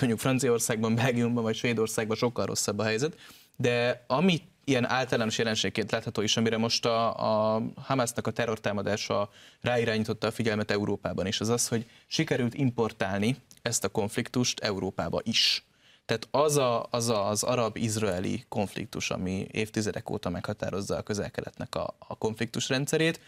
[0.00, 3.16] Mondjuk Franciaországban, Belgiumban vagy Svédországban sokkal rosszabb a helyzet,
[3.56, 10.26] de amit ilyen általános jelenségként látható is, amire most a, a Hamasnak a terrortámadása ráirányította
[10.26, 15.66] a figyelmet Európában is, az az, hogy sikerült importálni ezt a konfliktust Európába is.
[16.04, 21.94] Tehát az a, az, a, az arab-izraeli konfliktus, ami évtizedek óta meghatározza a közel-keletnek a,
[21.98, 23.20] a konfliktus rendszerét,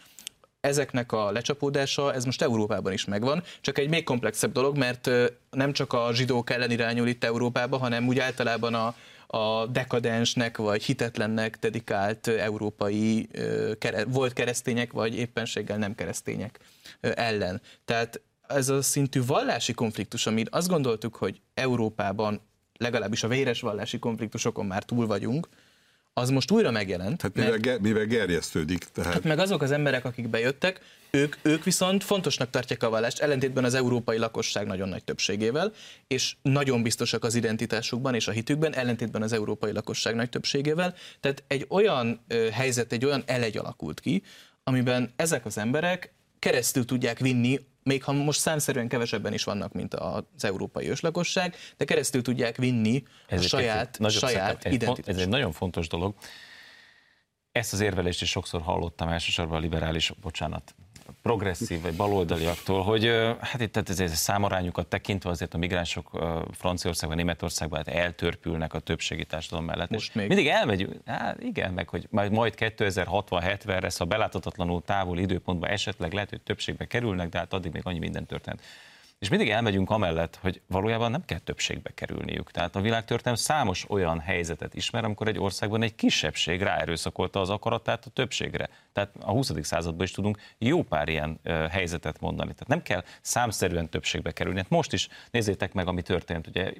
[0.61, 5.09] ezeknek a lecsapódása, ez most Európában is megvan, csak egy még komplexebb dolog, mert
[5.49, 8.95] nem csak a zsidók ellen irányul itt Európába, hanem úgy általában a,
[9.33, 13.29] a dekadensnek vagy hitetlennek dedikált európai
[14.07, 16.59] volt keresztények, vagy éppenséggel nem keresztények
[16.99, 17.61] ellen.
[17.85, 22.41] Tehát ez a szintű vallási konfliktus, amit azt gondoltuk, hogy Európában
[22.77, 25.47] legalábbis a véres vallási konfliktusokon már túl vagyunk,
[26.13, 27.21] az most újra megjelent.
[27.21, 28.83] Hát mivel, ge, mivel gerjesztődik.
[28.83, 29.13] Tehát...
[29.13, 33.63] Hát meg azok az emberek, akik bejöttek, ők, ők viszont fontosnak tartják a vallást, ellentétben
[33.63, 35.73] az európai lakosság nagyon nagy többségével,
[36.07, 40.95] és nagyon biztosak az identitásukban és a hitükben, ellentétben az európai lakosság nagy többségével.
[41.19, 44.23] Tehát egy olyan ö, helyzet, egy olyan elegy alakult ki,
[44.63, 49.93] amiben ezek az emberek keresztül tudják vinni még ha most számszerűen kevesebben is vannak, mint
[49.93, 55.07] az európai őslakosság, de keresztül tudják vinni ez a saját, saját identitást.
[55.07, 56.15] Ez egy nagyon fontos dolog.
[57.51, 60.75] Ezt az érvelést is sokszor hallottam elsősorban a liberális, bocsánat,
[61.21, 63.05] progresszív vagy baloldaliaktól, hogy
[63.39, 66.09] hát itt ez, ez számarányukat tekintve azért a migránsok
[66.51, 69.89] Franciaországban, Németországban hát eltörpülnek a többségi társadalom mellett.
[69.89, 70.27] Most még.
[70.27, 76.29] Mindig elmegyünk, hát igen, meg hogy majd, majd 2060-70-re, szóval beláthatatlanul távol időpontban esetleg lehet,
[76.29, 78.61] hogy többségbe kerülnek, de hát addig még annyi minden történt.
[79.21, 82.51] És mindig elmegyünk amellett, hogy valójában nem kell többségbe kerülniük.
[82.51, 88.05] Tehát a világtörténelem számos olyan helyzetet ismer, amikor egy országban egy kisebbség ráerőszakolta az akaratát
[88.05, 88.69] a többségre.
[88.93, 89.51] Tehát a 20.
[89.61, 92.53] században is tudunk jó pár ilyen helyzetet mondani.
[92.53, 94.59] Tehát nem kell számszerűen többségbe kerülni.
[94.59, 96.47] Hát most is nézzétek meg, ami történt.
[96.47, 96.73] Ugye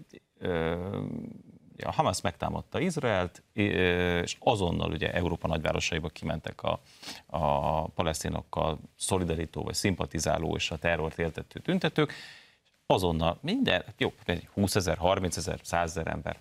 [1.88, 6.80] a Hamas megtámadta Izraelt, és azonnal ugye Európa nagyvárosaiba kimentek a,
[7.26, 12.13] a palesztinokkal szolidarító vagy szimpatizáló és a terrort éltető tüntetők,
[12.86, 14.13] azonnal minden, jó,
[14.54, 16.38] 20 ezer, 30 ezer, 100 ezer ember,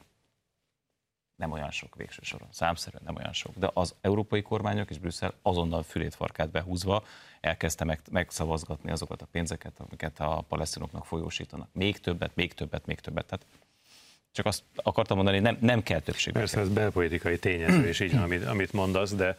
[1.41, 5.35] nem olyan sok végső soron, számszerűen nem olyan sok, de az európai kormányok és Brüsszel
[5.43, 7.05] azonnal fülét farkát behúzva
[7.41, 11.69] elkezdte meg, megszavazgatni azokat a pénzeket, amiket a palesztinoknak folyósítanak.
[11.73, 13.27] Még többet, még többet, még többet.
[13.27, 13.47] Tehát
[14.33, 16.33] csak azt akartam mondani, nem, nem kell többség.
[16.33, 19.37] Persze ez belpolitikai tényező, és így, amit, amit mondasz, de,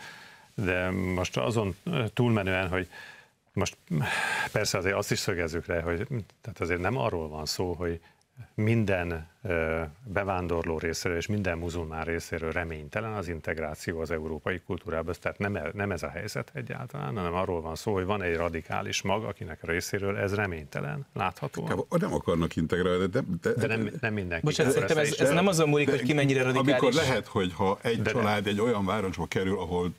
[0.54, 1.76] de most azon
[2.14, 2.88] túlmenően, hogy
[3.54, 3.78] most
[4.52, 6.08] persze azért azt is szögezzük le, hogy
[6.42, 8.00] tehát azért nem arról van szó, hogy
[8.54, 9.28] minden
[10.04, 15.14] bevándorló részéről és minden muzulmán részéről reménytelen az integráció az európai kultúrába.
[15.14, 18.36] Tehát nem, e, nem ez a helyzet egyáltalán, hanem arról van szó, hogy van egy
[18.36, 21.88] radikális mag, akinek a részéről ez reménytelen, látható.
[21.90, 24.46] Nem akarnak integrálni, de, de, de nem, nem mindenki.
[24.46, 26.72] Bocsánat, szerintem ez, ez nem azon múlik, hogy ki mennyire radikális.
[26.72, 29.94] Amikor lehet, hogy ha egy de család egy olyan városba kerül, ahol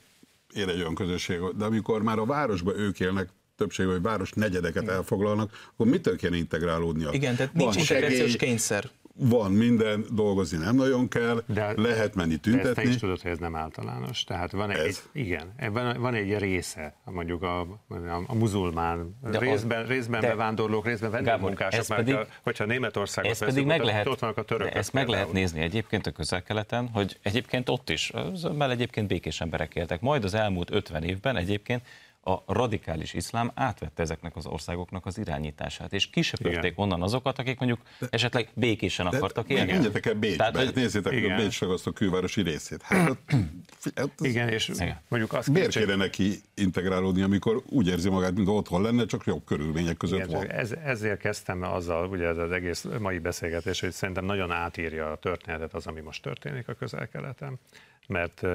[0.53, 4.87] él egy olyan közösség, de amikor már a városban ők élnek, többség vagy város negyedeket
[4.87, 7.09] elfoglalnak, akkor mitől kéne integrálódnia?
[7.11, 12.63] Igen, tehát nincs integrációs kényszer van minden, dolgozni nem nagyon kell, de, lehet menni tüntetni.
[12.63, 14.23] De ezt te is tudod, hogy ez nem általános.
[14.23, 15.09] Tehát van egy, ez?
[15.11, 20.27] igen, van, van egy része, mondjuk a, a, a muzulmán de részben, az, részben de,
[20.27, 24.75] bevándorlók, részben vendégmunkások, mert pedig, hogyha Németországot ezt pedig meg lehet, ott vannak a törökök.
[24.75, 28.11] Ezt meg lehet nézni egyébként a közel-keleten, hogy egyébként ott is,
[28.57, 30.01] mert egyébként békés emberek éltek.
[30.01, 31.81] Majd az elmúlt 50 évben egyébként
[32.25, 37.81] a radikális iszlám átvette ezeknek az országoknak az irányítását, és kisöpörték onnan azokat, akik mondjuk
[37.99, 39.71] de, esetleg békésen de, akartak élni.
[39.71, 41.31] Menjetek el Bécsbe, Tehát, hogy, nézzétek igen.
[41.31, 42.81] a Bécs ragasztó külvárosi részét.
[42.81, 43.31] Hát, ott,
[43.95, 44.99] hát az, igen, és igen.
[45.07, 49.45] mondjuk azt Miért kéne neki integrálódni, amikor úgy érzi magát, mint otthon lenne, csak jobb
[49.45, 50.49] körülmények között igen, van?
[50.49, 55.15] Ez, ezért kezdtem azzal, ugye ez az egész mai beszélgetés, hogy szerintem nagyon átírja a
[55.15, 57.59] történetet az, ami most történik a közel-keleten,
[58.07, 58.45] mert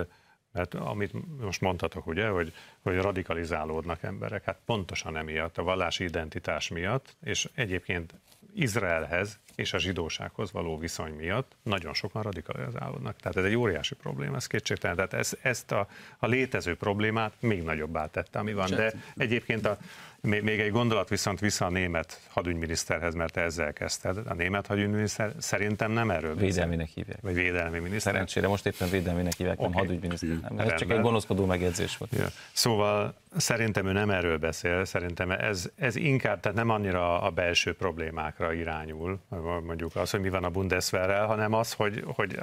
[0.53, 6.69] Mert amit most mondhatok, ugye, hogy, hogy radikalizálódnak emberek, hát pontosan emiatt, a vallási identitás
[6.69, 8.15] miatt, és egyébként
[8.55, 13.17] Izraelhez és a zsidósághoz való viszony miatt nagyon sokan radikalizálódnak.
[13.17, 14.97] Tehát ez egy óriási probléma, ez kétségtelen.
[14.97, 18.71] Tehát ez, ezt a, a létező problémát még nagyobbá tette, ami van.
[18.71, 19.79] De egyébként a,
[20.23, 24.17] még egy gondolat viszont vissza a német hadügyminiszterhez, mert te ezzel kezdted.
[24.27, 26.49] A német hadügyminiszter szerintem nem erről beszél.
[26.49, 27.19] Védelminek hívják.
[27.21, 28.13] Vagy védelmi miniszter.
[28.13, 29.71] Szerencsére most éppen védelminek hívják, okay.
[29.71, 30.29] nem hadügyminiszter.
[30.29, 32.13] Nem, ez csak egy gonoszkodó megjegyzés volt.
[32.13, 32.27] Ja.
[32.53, 37.75] Szóval szerintem ő nem erről beszél, szerintem ez, ez inkább, tehát nem annyira a belső
[37.75, 39.19] problémákra irányul,
[39.65, 42.39] mondjuk az, hogy mi van a Bundeswehrrel, hanem az, hogy, hogy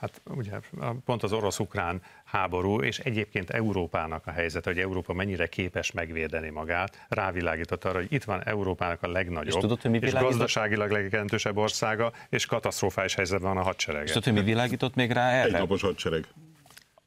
[0.00, 0.52] hát ugye
[1.04, 7.06] pont az orosz-ukrán háború, és egyébként Európának a helyzet, hogy Európa mennyire képes megvédeni magát,
[7.08, 11.56] rávilágított arra, hogy itt van Európának a legnagyobb, és, tudod, hogy mi és gazdaságilag legjelentősebb
[11.56, 14.02] országa, és katasztrofális helyzetben van a hadsereg.
[14.02, 15.44] És tudod, hogy mi világított még rá erre?
[15.44, 16.26] Egy napos hadsereg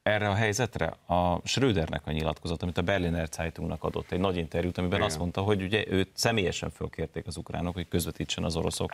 [0.03, 4.77] erre a helyzetre a Schrödernek a nyilatkozat, amit a Berliner Zeitungnak adott egy nagy interjút,
[4.77, 5.09] amiben Igen.
[5.09, 8.91] azt mondta, hogy ugye őt személyesen fölkérték az ukránok, hogy közvetítsen az oroszok,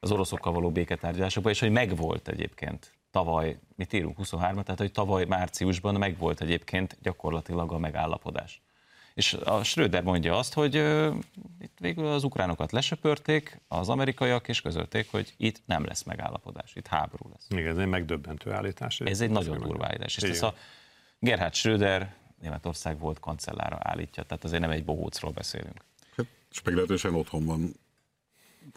[0.00, 5.24] az oroszokkal való béketárgyalásokba, és hogy megvolt egyébként tavaly, mit írunk, 23 tehát hogy tavaly
[5.24, 8.62] márciusban megvolt egyébként gyakorlatilag a megállapodás.
[9.14, 11.14] És a Schröder mondja azt, hogy uh,
[11.60, 16.86] itt végül az ukránokat lesöpörték, az amerikaiak, és közölték, hogy itt nem lesz megállapodás, itt
[16.86, 17.46] háború lesz.
[17.48, 19.00] Igen, ez egy megdöbbentő állítás.
[19.00, 20.16] Ez egy nagyon durva állítás.
[20.16, 20.54] És ez a
[21.18, 25.84] Gerhard Schröder, Németország volt kancellára állítja, tehát azért nem egy bohócról beszélünk.
[26.16, 27.74] Hát, és meglehetősen otthon van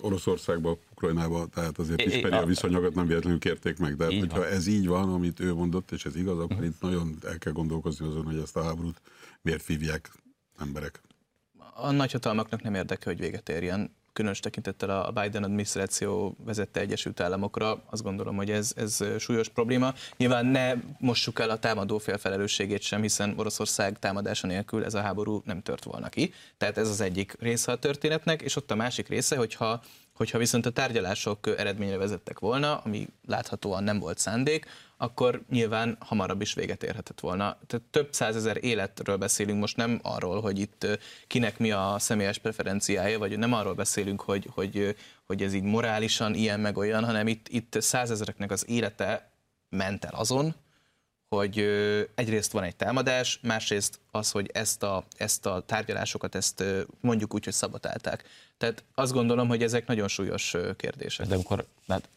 [0.01, 3.95] Oroszországba, Ukrajnába, tehát azért ismeri a viszonyokat, nem véletlenül kérték meg.
[3.95, 4.47] De hát, hogyha van.
[4.47, 8.05] ez így van, amit ő mondott, és ez igaz, akkor itt nagyon el kell gondolkozni
[8.05, 9.01] azon, hogy ezt a háborút
[9.41, 10.11] miért vívják
[10.59, 11.01] emberek.
[11.73, 13.96] A nagyhatalmaknak nem érdeke, hogy véget érjen.
[14.17, 19.93] Különös tekintettel a Biden adminisztráció vezette Egyesült Államokra, azt gondolom, hogy ez, ez súlyos probléma.
[20.17, 25.01] Nyilván ne mossuk el a támadó fél felelősségét sem, hiszen Oroszország támadása nélkül ez a
[25.01, 26.33] háború nem tört volna ki.
[26.57, 29.81] Tehát ez az egyik része a történetnek, és ott a másik része, hogyha
[30.17, 34.65] Hogyha viszont a tárgyalások eredményre vezettek volna, ami láthatóan nem volt szándék,
[34.97, 37.57] akkor nyilván hamarabb is véget érhetett volna.
[37.67, 40.87] Tehát több százezer életről beszélünk most, nem arról, hogy itt
[41.27, 46.33] kinek mi a személyes preferenciája, vagy nem arról beszélünk, hogy, hogy, hogy ez így morálisan
[46.33, 49.31] ilyen meg olyan, hanem itt, itt százezereknek az élete
[49.69, 50.55] ment el azon,
[51.29, 51.57] hogy
[52.15, 56.63] egyrészt van egy támadás, másrészt az, hogy ezt a, ezt a tárgyalásokat, ezt
[57.01, 58.23] mondjuk úgy, hogy szabotálták.
[58.57, 61.27] Tehát azt gondolom, hogy ezek nagyon súlyos kérdések.
[61.27, 62.09] De amikor, hát,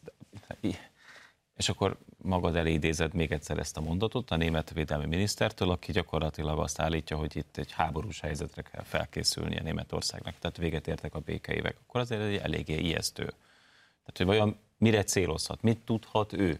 [1.60, 5.92] és akkor magad elé idézed még egyszer ezt a mondatot a német védelmi minisztertől, aki
[5.92, 11.18] gyakorlatilag azt állítja, hogy itt egy háborús helyzetre kell felkészülnie Németországnak, tehát véget értek a
[11.18, 13.24] békeivek, akkor azért egy eléggé ijesztő.
[13.24, 16.58] Tehát, hogy vajon mire célozhat, mit tudhat ő?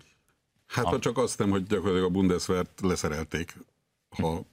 [0.71, 3.57] Hát ha csak azt nem, hogy gyakorlatilag a Bundeswehrt leszerelték,
[4.09, 4.45] ha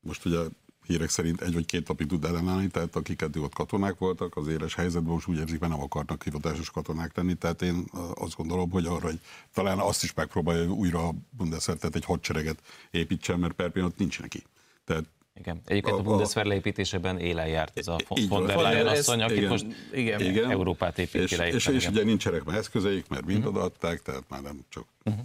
[0.00, 0.38] most ugye
[0.86, 4.48] hírek szerint egy vagy két napig tud ellenállni, tehát akik eddig ott katonák voltak, az
[4.48, 8.70] éles helyzetben most úgy érzik, mert nem akarnak hivatásos katonák tenni, tehát én azt gondolom,
[8.70, 9.20] hogy arra, hogy
[9.54, 14.20] talán azt is megpróbálja újra a Bundeswehr, tehát egy hadsereget építsen, mert per pillanat nincs
[14.20, 14.42] neki.
[14.84, 15.60] Tehát igen.
[15.64, 17.98] Egyébként a, a Bundeswehr leépítésében élen járt ez a
[18.28, 22.04] von der Leyen asszony, aki most igen, igen, Európát épít ki És, és, és ugye
[22.04, 23.54] nincsenek már eszközeik, mert mind uh-huh.
[23.54, 25.24] odaadták, tehát már nem csak uh-huh.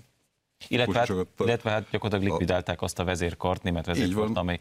[0.67, 4.60] Illetve hát, illetve hát gyakorlatilag likvidálták azt a vezérkart, német vezérkart, amely,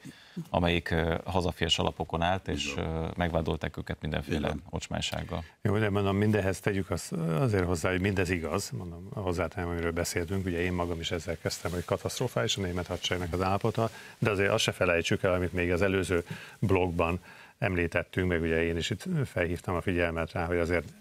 [0.51, 2.75] amelyik hazafias alapokon állt, és
[3.17, 5.45] megvádolták őket mindenféle ocsmánysággal.
[5.63, 10.47] Jó, de mondom, mindehez tegyük az, azért hozzá, hogy mindez igaz, mondom, hozzátenem, amiről beszéltünk,
[10.47, 14.51] ugye én magam is ezzel kezdtem, hogy katasztrofális a német hadseregnek az állapota, de azért
[14.51, 16.25] azt se felejtsük el, amit még az előző
[16.59, 17.21] blogban
[17.59, 20.93] említettünk, meg ugye én is itt felhívtam a figyelmet rá, hogy azért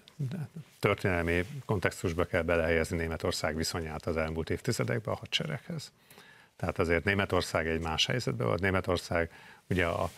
[0.80, 5.92] történelmi kontextusba kell belehelyezni Németország viszonyát az elmúlt évtizedekben a hadsereghez.
[6.56, 8.62] Tehát azért Németország egy más helyzetben volt.
[8.62, 9.32] Németország
[9.70, 10.10] ugye a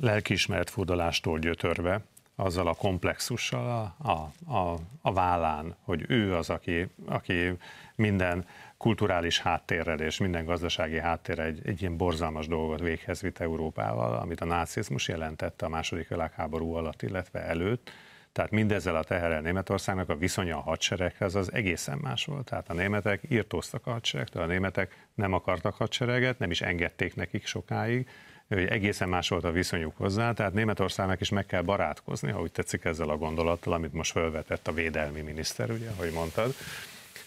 [0.00, 2.00] lelkiismeret furdalástól gyötörve,
[2.36, 7.56] azzal a komplexussal a, a, a, a vállán, hogy ő az, aki, aki
[7.94, 8.44] minden
[8.76, 14.40] kulturális háttérrel és minden gazdasági háttérrel egy, egy ilyen borzalmas dolgot véghez vitt Európával, amit
[14.40, 17.90] a nácizmus jelentette a második világháború alatt, illetve előtt,
[18.32, 22.44] tehát mindezzel a teherrel Németországnak a viszonya a hadsereghez az egészen más volt.
[22.44, 27.46] Tehát a németek írtóztak a hadseregtől, a németek nem akartak hadsereget, nem is engedték nekik
[27.46, 28.08] sokáig,
[28.48, 32.52] hogy egészen más volt a viszonyuk hozzá, tehát Németországnak is meg kell barátkozni, ha úgy
[32.52, 36.54] tetszik ezzel a gondolattal, amit most felvetett a védelmi miniszter, ugye, ahogy mondtad.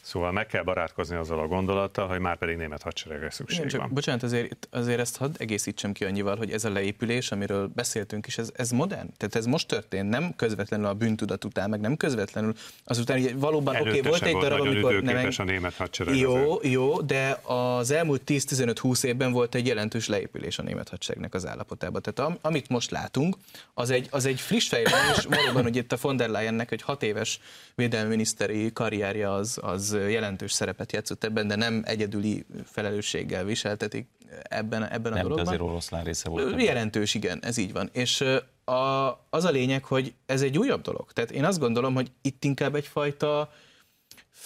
[0.02, 3.82] Szóval meg kell barátkozni azzal a gondolattal, hogy már pedig német hadseregre szükség Igen, csak,
[3.82, 3.90] van.
[3.94, 8.38] Bocsánat, azért, azért ezt hadd egészítsem ki annyival, hogy ez a leépülés, amiről beszéltünk is,
[8.38, 9.10] ez, ez modern.
[9.18, 13.76] Tehát ez most történt, nem közvetlenül a bűntudat után, meg nem közvetlenül azután, hogy valóban
[13.76, 15.30] oké, okay, volt egy darab, amikor nem...
[15.38, 16.16] a német hadsereg.
[16.16, 16.74] Jó, azért.
[16.74, 22.02] jó, de az elmúlt 10-15-20 évben volt egy jelentős leépülés a német hadseregnek az állapotában.
[22.02, 23.38] Tehát am, amit most látunk,
[23.74, 27.04] az egy, az egy friss fejlődés, valóban, hogy itt a von der Leyennek egy hat
[27.04, 27.40] éves
[27.76, 34.08] védelmi miniszteri karrierje az, az jelentős szerepet játszott ebben, de nem egyedüli felelősséggel viseltetik
[34.44, 35.36] ebben, ebben nem, a dologban.
[35.36, 36.62] Nem, azért oroszlán része volt.
[36.62, 37.90] Jelentős, igen, ez így van.
[37.92, 38.22] És
[38.66, 41.12] a, az a lényeg, hogy ez egy újabb dolog.
[41.12, 43.52] Tehát én azt gondolom, hogy itt inkább egyfajta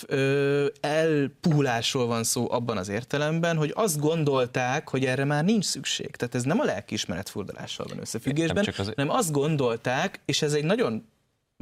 [0.08, 6.16] ö, elpúlásról van szó abban az értelemben, hogy azt gondolták, hogy erre már nincs szükség.
[6.16, 8.88] Tehát ez nem a lelkiismeret furdalással van összefüggésben, nem az...
[8.96, 11.08] hanem azt gondolták, és ez egy nagyon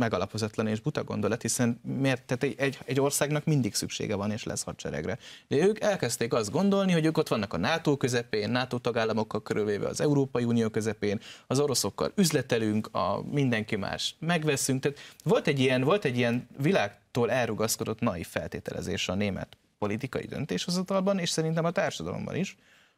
[0.02, 4.64] megalapozatlan és buta gondolat, hiszen miért, tehát egy, egy, országnak mindig szüksége van és lesz
[4.64, 5.18] hadseregre.
[5.48, 9.88] De ők elkezdték azt gondolni, hogy ők ott vannak a NATO közepén, NATO tagállamokkal körülvéve
[9.88, 14.82] az Európai Unió közepén, az oroszokkal üzletelünk, a mindenki más megveszünk.
[14.82, 21.20] Tehát volt egy ilyen, volt egy ilyen világtól elrugaszkodott naiv feltételezés a német politikai döntéshozatalban,
[21.20, 22.58] és szerintem a társadalomban is,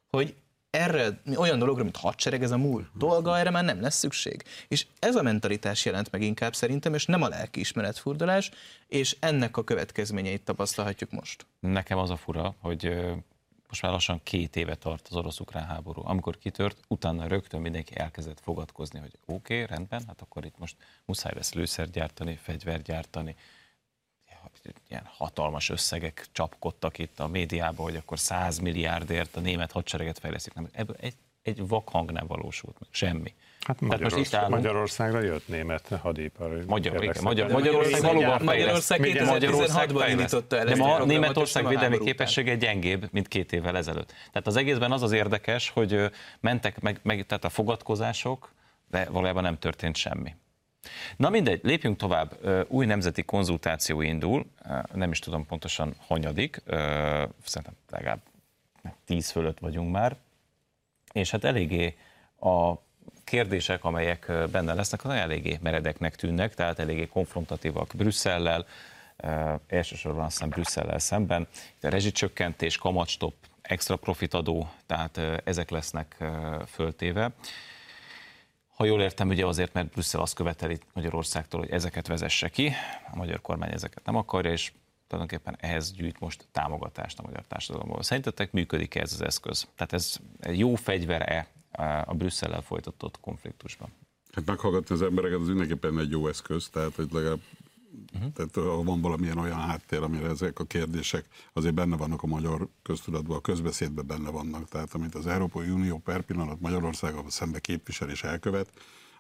[0.10, 0.36] hogy
[0.74, 4.44] erre, olyan dologra, mint hadsereg, ez a múlt dolga, erre már nem lesz szükség.
[4.68, 8.52] És ez a mentalitás jelent meg inkább szerintem, és nem a lelkiismeretfurdalás,
[8.88, 11.46] és ennek a következményeit tapasztalhatjuk most.
[11.60, 12.94] Nekem az a fura, hogy
[13.68, 16.02] most már lassan két éve tart az orosz-ukrán háború.
[16.06, 20.76] Amikor kitört, utána rögtön mindenki elkezdett fogadkozni, hogy oké, okay, rendben, hát akkor itt most
[21.06, 23.36] muszáj lesz lőszert gyártani, fegyvert gyártani,
[24.90, 30.54] ilyen hatalmas összegek csapkodtak itt a médiában, hogy akkor 100 milliárdért a német hadsereget fejleszik.
[30.54, 33.34] Nem, ebből egy, egy vakhang nem valósult meg, semmi.
[33.60, 36.64] Hát Magyarország, állunk, Magyarországra jött német hadipar.
[36.68, 43.08] Magyar, igen, Magyar, Magyarország valóban Magyarország 2016-ban indította el De ma Németország védelmi képessége gyengébb,
[43.12, 44.08] mint két évvel ezelőtt.
[44.08, 48.54] Tehát az egészben az az érdekes, hogy mentek meg, meg tehát a fogadkozások,
[48.90, 50.36] de valójában nem történt semmi.
[51.18, 52.38] Na mindegy, lépjünk tovább.
[52.68, 54.46] Új nemzeti konzultáció indul,
[54.94, 56.62] nem is tudom pontosan hanyadik,
[57.46, 58.22] szerintem legalább
[59.06, 60.16] tíz fölött vagyunk már,
[61.12, 61.98] és hát eléggé
[62.40, 62.74] a
[63.24, 68.66] kérdések, amelyek benne lesznek, az eléggé meredeknek tűnnek, tehát eléggé konfrontatívak Brüsszellel,
[69.68, 71.48] elsősorban azt hiszem Brüsszellel szemben.
[71.82, 76.18] A rezsicsökkentés, kamatstop, extra profitadó, tehát ezek lesznek
[76.68, 77.32] föltéve.
[78.84, 82.72] Ha jól értem, ugye azért, mert Brüsszel azt követeli Magyarországtól, hogy ezeket vezesse ki,
[83.12, 84.72] a magyar kormány ezeket nem akarja, és
[85.08, 88.04] tulajdonképpen ehhez gyűjt most támogatást a magyar társadalomból.
[88.04, 89.68] Szerintetek működik -e ez az eszköz?
[89.76, 90.16] Tehát ez
[90.52, 91.48] jó fegyvere
[92.06, 93.90] a Brüsszellel folytatott konfliktusban?
[94.32, 97.42] Hát meghallgatni az embereket az mindenképpen egy jó eszköz, tehát hogy legalább
[98.14, 98.32] Uh-huh.
[98.34, 103.38] Tehát van valamilyen olyan háttér, amire ezek a kérdések azért benne vannak a magyar köztudatban,
[103.38, 104.70] a közbeszédben benne vannak.
[104.70, 108.70] Tehát amit az Európai Unió per pillanat Magyarországgal szembe képvisel és elkövet,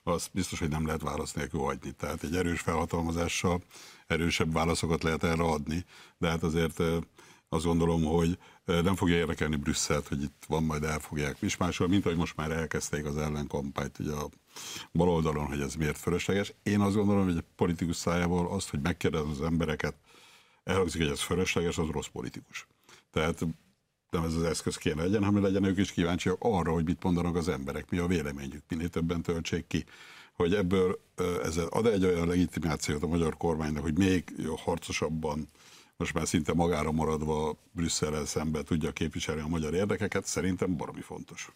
[0.03, 1.91] az biztos, hogy nem lehet válasz nélkül adni.
[1.91, 3.61] Tehát egy erős felhatalmazással
[4.07, 5.85] erősebb válaszokat lehet erre adni,
[6.17, 6.79] de hát azért
[7.49, 12.05] azt gondolom, hogy nem fogja érdekelni Brüsszelt, hogy itt van, majd el fogják mismásolni, mint
[12.05, 14.29] ahogy most már elkezdték az ellenkampányt ugye a
[14.91, 16.53] bal oldalon, hogy ez miért fölösleges.
[16.63, 19.95] Én azt gondolom, hogy egy politikus szájából azt, hogy megkérdez az embereket,
[20.63, 22.67] elhangzik, hogy ez fölösleges, az rossz politikus.
[23.11, 23.45] Tehát
[24.09, 27.35] nem ez az eszköz kéne legyen, hanem legyen ők is kíváncsiak arra, hogy mit mondanak
[27.35, 29.85] az emberek, mi a véleményük, minél többen töltsék ki
[30.33, 30.99] hogy ebből
[31.43, 35.47] ez ad egy olyan legitimációt a magyar kormánynak, hogy még harcosabban
[35.97, 41.51] most már szinte magára maradva Brüsszel szembe tudja képviselni a magyar érdekeket, szerintem baromi fontos.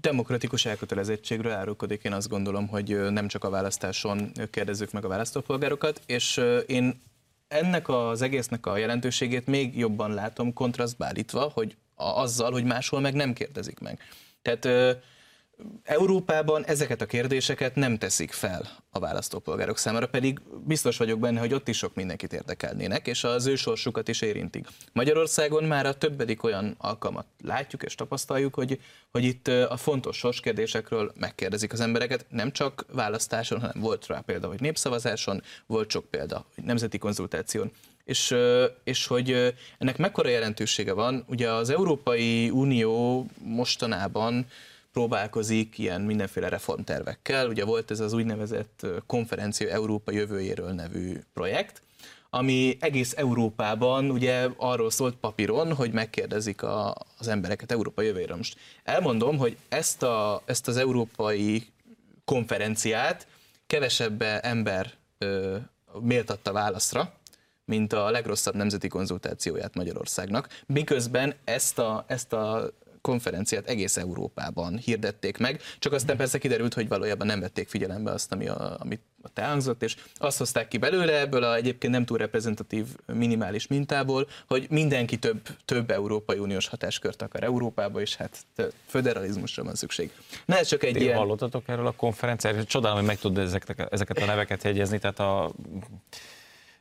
[0.00, 6.00] Demokratikus elkötelezettségről árulkodik, én azt gondolom, hogy nem csak a választáson kérdezzük meg a választópolgárokat,
[6.06, 7.02] és én
[7.48, 13.14] ennek az egésznek a jelentőségét még jobban látom kontrasztba állítva, hogy azzal, hogy máshol meg
[13.14, 14.00] nem kérdezik meg.
[14.42, 14.68] Tehát
[15.84, 21.54] Európában ezeket a kérdéseket nem teszik fel a választópolgárok számára, pedig biztos vagyok benne, hogy
[21.54, 24.66] ott is sok mindenkit érdekelnének, és az ő sorsukat is érintik.
[24.92, 28.80] Magyarországon már a többedik olyan alkalmat látjuk és tapasztaljuk, hogy,
[29.10, 34.48] hogy itt a fontos sorskérdésekről megkérdezik az embereket, nem csak választáson, hanem volt rá példa,
[34.48, 37.70] hogy népszavazáson, volt sok példa, hogy nemzeti konzultáción
[38.04, 38.34] és,
[38.84, 41.24] és hogy ennek mekkora jelentősége van.
[41.26, 44.46] Ugye az Európai Unió mostanában
[44.98, 47.48] próbálkozik ilyen mindenféle reformtervekkel.
[47.48, 51.82] Ugye volt ez az úgynevezett konferencia Európa jövőjéről nevű projekt,
[52.30, 58.36] ami egész Európában ugye arról szólt papíron, hogy megkérdezik a, az embereket Európa jövőjéről.
[58.36, 61.66] Most elmondom, hogy ezt, a, ezt az európai
[62.24, 63.26] konferenciát
[63.66, 65.56] kevesebb ember ö,
[66.00, 67.12] méltatta válaszra,
[67.64, 72.70] mint a legrosszabb nemzeti konzultációját Magyarországnak, miközben ezt a, ezt a
[73.00, 78.32] konferenciát egész Európában hirdették meg, csak aztán persze kiderült, hogy valójában nem vették figyelembe azt,
[78.32, 82.18] ami a, amit ott elhangzott, és azt hozták ki belőle ebből a egyébként nem túl
[82.18, 88.46] reprezentatív minimális mintából, hogy mindenki több, több Európai Uniós hatáskört akar Európába, és hát
[88.86, 90.12] föderalizmusra van szükség.
[90.44, 91.16] Na ez csak egy Ti ilyen...
[91.16, 92.64] hallottatok erről a konferenciáról?
[92.64, 95.52] Csodálom, hogy meg tudod ezeket, ezeket a neveket jegyezni, tehát a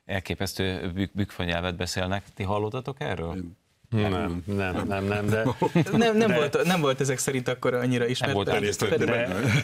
[0.05, 2.23] elképesztő bükfanyelvet beszélnek.
[2.33, 3.43] Ti hallottatok erről?
[3.89, 5.43] Nem, nem, nem, nem, de...
[5.91, 8.33] Nem, nem, de, volt, nem volt ezek szerint akkor annyira ismert.
[8.33, 9.05] Nem volt de, de, de,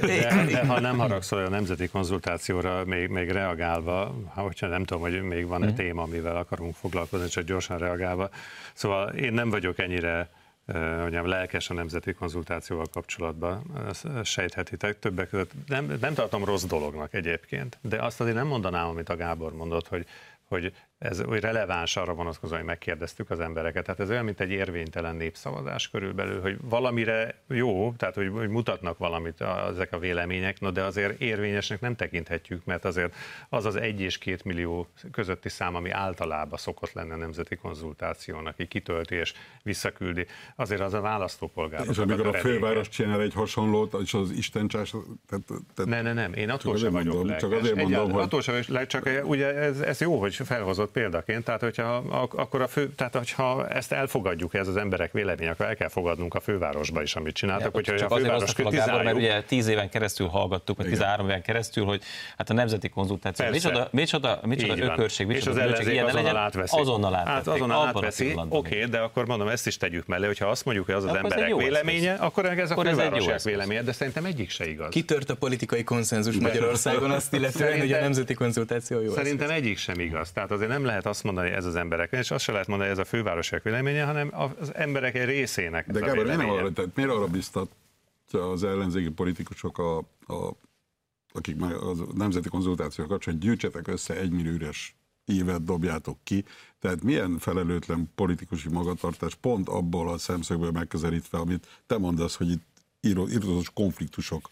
[0.01, 5.21] de, de, ha nem haragszol a nemzeti konzultációra, még, még reagálva, hogyha nem tudom, hogy
[5.21, 5.75] még van-e mm.
[5.75, 8.29] téma, amivel akarunk foglalkozni, csak gyorsan reagálva.
[8.73, 10.29] Szóval én nem vagyok ennyire
[10.99, 13.63] mondjam, lelkes a nemzeti konzultációval kapcsolatban,
[14.23, 15.51] sejthetitek többek között.
[15.67, 19.87] Nem, nem tartom rossz dolognak egyébként, de azt azért nem mondanám, amit a Gábor mondott,
[19.87, 20.05] hogy,
[20.47, 20.73] hogy
[21.03, 23.83] ez hogy releváns arra vonatkozóan, hogy megkérdeztük az embereket.
[23.83, 28.97] Tehát ez olyan, mint egy érvénytelen népszavazás körülbelül, hogy valamire jó, tehát hogy, hogy mutatnak
[28.97, 33.15] valamit a, ezek a vélemények, no, de azért érvényesnek nem tekinthetjük, mert azért
[33.49, 38.53] az az egy és két millió közötti szám, ami általában szokott lenne a nemzeti konzultációnak,
[38.53, 39.33] aki kitölti és
[39.63, 40.25] visszaküldi,
[40.55, 41.85] azért az a választópolgár.
[41.89, 44.89] És amikor a főváros csinál egy hasonlót, és az istencsás...
[45.27, 48.23] Tehát, tehát ne, ne, nem, én attól sem vagyok mondom, Csak azért mondom, hogy...
[48.23, 51.95] Attól sem, csak ugye ez, ez jó, hogy felhozott példaként, tehát hogyha
[52.35, 56.33] akkor a fő, tehát hogyha ezt elfogadjuk, ez az emberek vélemény, akkor el kell fogadnunk
[56.33, 57.65] a fővárosba is, amit csináltak.
[57.65, 59.03] Ja, hogyha csak a főváros kritizáljuk.
[59.03, 62.01] Mert ugye tíz éven keresztül hallgattuk, vagy 13 éven keresztül, hogy
[62.37, 63.67] hát a nemzeti konzultáció, Persze.
[63.67, 66.79] micsoda, micsoda, micsoda ökörség, micsoda és az ellenzék azonnal legyen, átveszi.
[66.79, 67.35] Azonnal átveszi.
[67.35, 70.95] Hát azonnal átveszi, oké, de akkor mondom, ezt is tegyük mellé, hogyha azt mondjuk, hogy
[70.95, 74.89] az az emberek véleménye, akkor ez a fővárosok véleménye, de szerintem egyik se igaz.
[74.89, 79.11] Kitört a politikai konszenzus Magyarországon azt illetően, hogy a nemzeti konzultáció jó.
[79.13, 80.31] Szerintem egyik sem igaz.
[80.31, 82.97] Tehát azért nem lehet azt mondani, ez az emberek, és azt se lehet mondani, ez
[82.97, 85.91] a fővárosok véleménye, hanem az emberek egy részének.
[85.91, 90.55] De Gábor, nem arra, tehát miért arra biztatja az ellenzéki politikusok, a, a,
[91.33, 96.45] akik már a nemzeti konzultáció kapcsán, hogy gyűjtsetek össze egy üres évet dobjátok ki.
[96.79, 102.65] Tehát milyen felelőtlen politikusi magatartás pont abból a szemszögből megközelítve, amit te mondasz, hogy itt
[103.01, 104.49] írós konfliktusok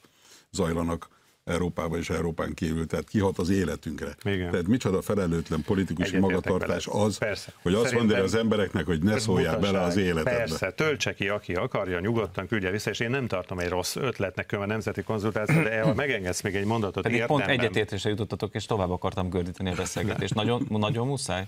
[0.52, 1.08] zajlanak
[1.44, 4.16] Európában és Európán kívül, tehát kihat az életünkre.
[4.24, 4.52] Igen.
[4.52, 7.54] Tehát micsoda felelőtlen politikusi magatartás az, Persze.
[7.62, 10.32] hogy azt mondja az embereknek, hogy ne szóljál bele az életedbe.
[10.32, 14.52] Persze, töltse ki, aki akarja, nyugodtan küldje vissza, és én nem tartom egy rossz ötletnek
[14.52, 18.66] a nemzeti konzultáció, de ha megengedsz még egy mondatot, Pedig értem, pont egyetértésre jutottatok, és
[18.66, 20.34] tovább akartam gördíteni a beszélgetést.
[20.34, 21.48] Nagyon, nagyon muszáj?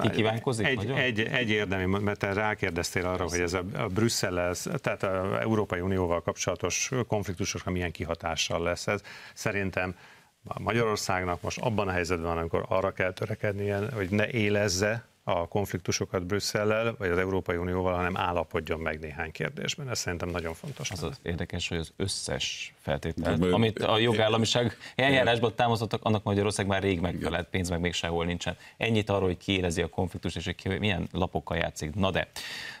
[0.00, 0.66] Ki kívánkozik?
[0.66, 0.96] Egy, nagyon?
[0.96, 3.34] egy, egy érdemi, mert te rákérdeztél arra, Persze.
[3.34, 9.02] hogy ez a, a Brüsszel, tehát az Európai Unióval kapcsolatos konfliktusokra milyen kihatással lesz ez.
[9.34, 9.96] Szerintem
[10.42, 16.94] Magyarországnak most abban a helyzetben amikor arra kell törekednie, hogy ne élezze a konfliktusokat Brüsszellel,
[16.98, 19.88] vagy az Európai Unióval, hanem állapodjon meg néhány kérdésben.
[19.88, 20.90] Ez szerintem nagyon fontos.
[20.90, 26.82] Az, az érdekes, hogy az összes feltétel, amit a jogállamiság eljárásban támasztottak, annak Magyarország már
[26.82, 28.56] rég megfelelt, pénz meg még sehol nincsen.
[28.76, 31.94] Ennyit arról, hogy kiélezi a konfliktus, és hogy milyen lapokkal játszik.
[31.94, 32.28] Na de,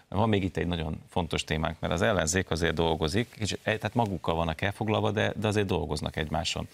[0.08, 3.94] van még itt egy nagyon fontos témánk, mert az ellenzék azért dolgozik, és, eh, tehát
[3.94, 6.68] magukkal vannak elfoglalva, de, de azért dolgoznak egymáson.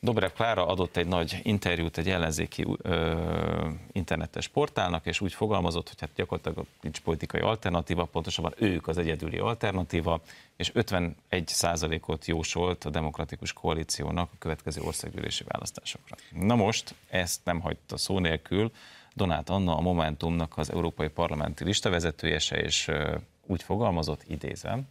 [0.00, 6.00] Dobrev Klára adott egy nagy interjút egy ellenzéki ö, internetes portálnak, és úgy fogalmazott, hogy
[6.00, 10.20] hát gyakorlatilag nincs politikai alternatíva, pontosabban ők az egyedüli alternatíva,
[10.56, 11.16] és 51
[12.06, 16.16] ot jósolt a demokratikus koalíciónak a következő országgyűlési választásokra.
[16.30, 18.70] Na most ezt nem hagyta szó nélkül,
[19.14, 22.90] Donát Anna, a Momentumnak az Európai Parlamenti listavezetője se, és
[23.46, 24.88] úgy fogalmazott, idézem,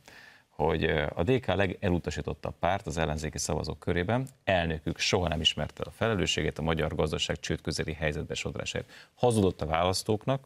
[0.56, 0.84] hogy
[1.16, 6.62] a DK legelutasítottabb párt az ellenzéki szavazók körében, elnökük soha nem ismerte a felelősségét a
[6.62, 8.90] magyar gazdaság csőd közeli helyzetbe sodrásáért.
[9.16, 10.44] Hazudott a választóknak,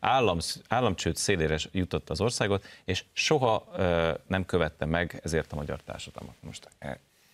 [0.00, 0.38] állam,
[0.68, 6.34] államcsőd szélére jutott az országot, és soha ö, nem követte meg ezért a magyar társadalmat.
[6.40, 6.68] Most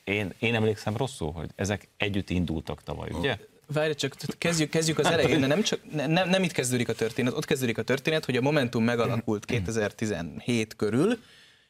[0.04, 3.36] én, én emlékszem rosszul, hogy ezek együtt indultak tavaly, ugye?
[3.72, 7.32] Várj, csak kezdjük, kezdjük az elején, de nem, csak, nem, nem itt kezdődik a történet,
[7.32, 11.18] ott kezdődik a történet, hogy a Momentum megalakult 2017 körül,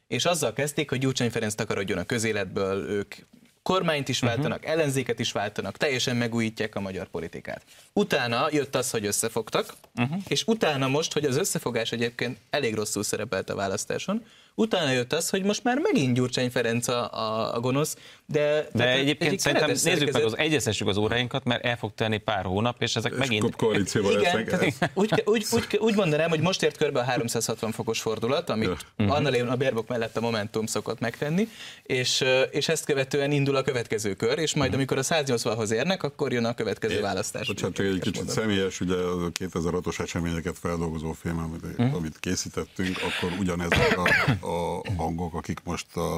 [0.09, 3.15] és azzal kezdték, hogy Gyurcsány Ferenc takarodjon a közéletből, ők
[3.63, 4.73] kormányt is váltanak, uh-huh.
[4.73, 7.63] ellenzéket is váltanak, teljesen megújítják a magyar politikát.
[7.93, 10.21] Utána jött az, hogy összefogtak, uh-huh.
[10.27, 14.23] és utána most, hogy az összefogás egyébként elég rosszul szerepelt a választáson,
[14.59, 17.97] Utána jött az, hogy most már megint Gyurcsány Ferenc a, a, a gonosz,
[18.31, 18.67] de...
[18.73, 22.45] De egyébként egy szerintem nézzük meg, az, egyeztessük az óráinkat, mert el fog tenni pár
[22.45, 23.55] hónap, és ezek és megint...
[23.55, 28.01] koalícióval Igen, tehát úgy, úgy, úgy, úgy, mondanám, hogy most ért körbe a 360 fokos
[28.01, 28.77] fordulat, amit ja.
[28.95, 29.09] Mhm.
[29.09, 31.47] annál a Bérbok mellett a Momentum szokott megtenni,
[31.83, 36.31] és, és ezt követően indul a következő kör, és majd amikor a 180-hoz érnek, akkor
[36.31, 37.47] jön a következő é, választás.
[37.47, 41.93] Bocsánat, csak egy kicsit személyes, ugye a 2006-os eseményeket feldolgozó film, amit, mm.
[41.93, 44.07] amit készítettünk, akkor ugyanezek a,
[44.47, 46.15] a hangok, akik most a,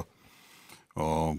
[1.02, 1.34] a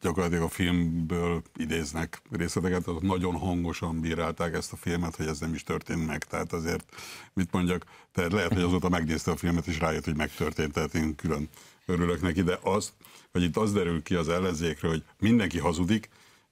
[0.00, 5.54] gyakorlatilag a filmből idéznek részleteket, azok nagyon hangosan bírálták ezt a filmet, hogy ez nem
[5.54, 6.24] is történt meg.
[6.24, 6.84] Tehát azért,
[7.32, 11.14] mit mondjak, tehát lehet, hogy azóta megnézte a filmet, és rájött, hogy megtörtént, tehát én
[11.14, 11.48] külön
[11.86, 12.92] örülök neki, de az,
[13.32, 16.08] hogy itt az derül ki az ellenzékről, hogy mindenki hazudik,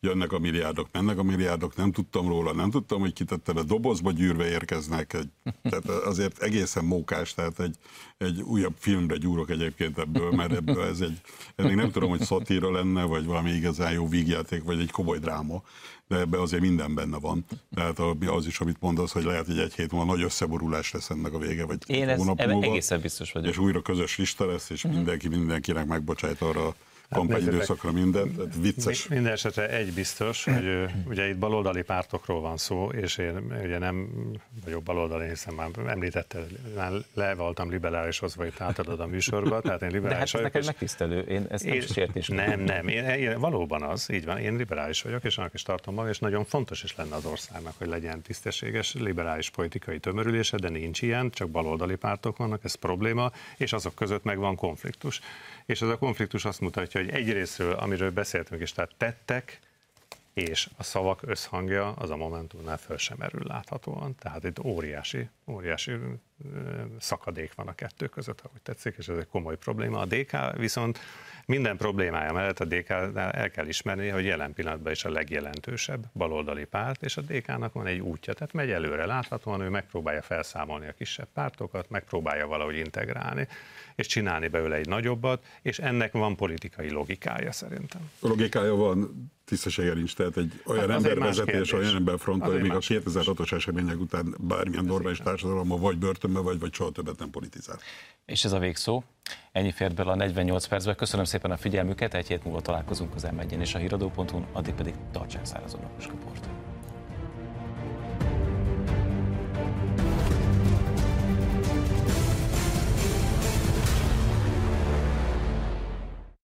[0.06, 4.12] jönnek a milliárdok, mennek a milliárdok, nem tudtam róla, nem tudtam, hogy kitette a dobozba
[4.12, 5.12] gyűrve érkeznek.
[5.12, 5.28] Egy,
[5.62, 7.76] tehát azért egészen mókás, tehát egy,
[8.18, 11.20] egy újabb filmre gyúrok egyébként ebből, mert ebből ez egy,
[11.56, 15.18] ez még nem tudom, hogy szatíra lenne, vagy valami igazán jó vígjáték, vagy egy komoly
[15.18, 15.62] dráma,
[16.08, 17.44] de ebbe azért minden benne van.
[17.74, 21.32] Tehát az is, amit mondasz, hogy lehet, hogy egy hét múlva nagy összeborulás lesz ennek
[21.32, 23.50] a vége, vagy Én ez, múlva, egészen biztos vagyok.
[23.50, 26.74] És újra közös lista lesz, és mindenki mindenkinek megbocsájt arra
[27.10, 29.08] kampányidőszakra mindent, tehát vicces.
[29.08, 34.08] Minden esetre egy biztos, hogy ugye itt baloldali pártokról van szó, és én ugye nem
[34.64, 36.38] vagyok baloldali, hiszen már említette,
[36.76, 40.66] már le voltam liberális hozva itt átadod a műsorba, tehát én liberális De hát vagyok.
[40.66, 42.28] megtisztelő, én ezt nem én, sértés.
[42.28, 45.94] Nem, nem, én, én, valóban az, így van, én liberális vagyok, és annak is tartom
[45.94, 50.68] magam, és nagyon fontos is lenne az országnak, hogy legyen tisztességes liberális politikai tömörülése, de
[50.68, 55.20] nincs ilyen, csak baloldali pártok vannak, ez probléma, és azok között meg van konfliktus.
[55.66, 59.60] És ez a konfliktus azt mutatja, hogy egyrésztről, amiről beszéltünk is, tehát tettek,
[60.34, 64.14] és a szavak összhangja az a Momentumnál föl sem merül láthatóan.
[64.18, 65.92] Tehát itt óriási, óriási
[66.98, 69.98] szakadék van a kettő között, úgy tetszik, és ez egy komoly probléma.
[69.98, 70.98] A DK viszont
[71.46, 76.64] minden problémája mellett a dk el kell ismerni, hogy jelen pillanatban is a legjelentősebb baloldali
[76.64, 80.92] párt, és a DK-nak van egy útja, tehát megy előre láthatóan, ő megpróbálja felszámolni a
[80.92, 83.48] kisebb pártokat, megpróbálja valahogy integrálni,
[83.94, 88.10] és csinálni belőle egy nagyobbat, és ennek van politikai logikája szerintem.
[88.20, 92.78] Logikája van, tisztessége nincs, tehát egy olyan hát ember vezetés, olyan ember frontolja, még a
[92.78, 97.78] 2006-os események után bármilyen normális társadalomban vagy börtönbe vagy, vagy soha többet nem politizál.
[98.24, 99.02] És ez a végszó.
[99.52, 100.94] Ennyi fért bele a 48 percbe.
[100.94, 104.94] Köszönöm szépen a figyelmüket, egy hét múlva találkozunk az m és a híradó.hu, addig pedig
[105.12, 106.55] tartsák szárazon a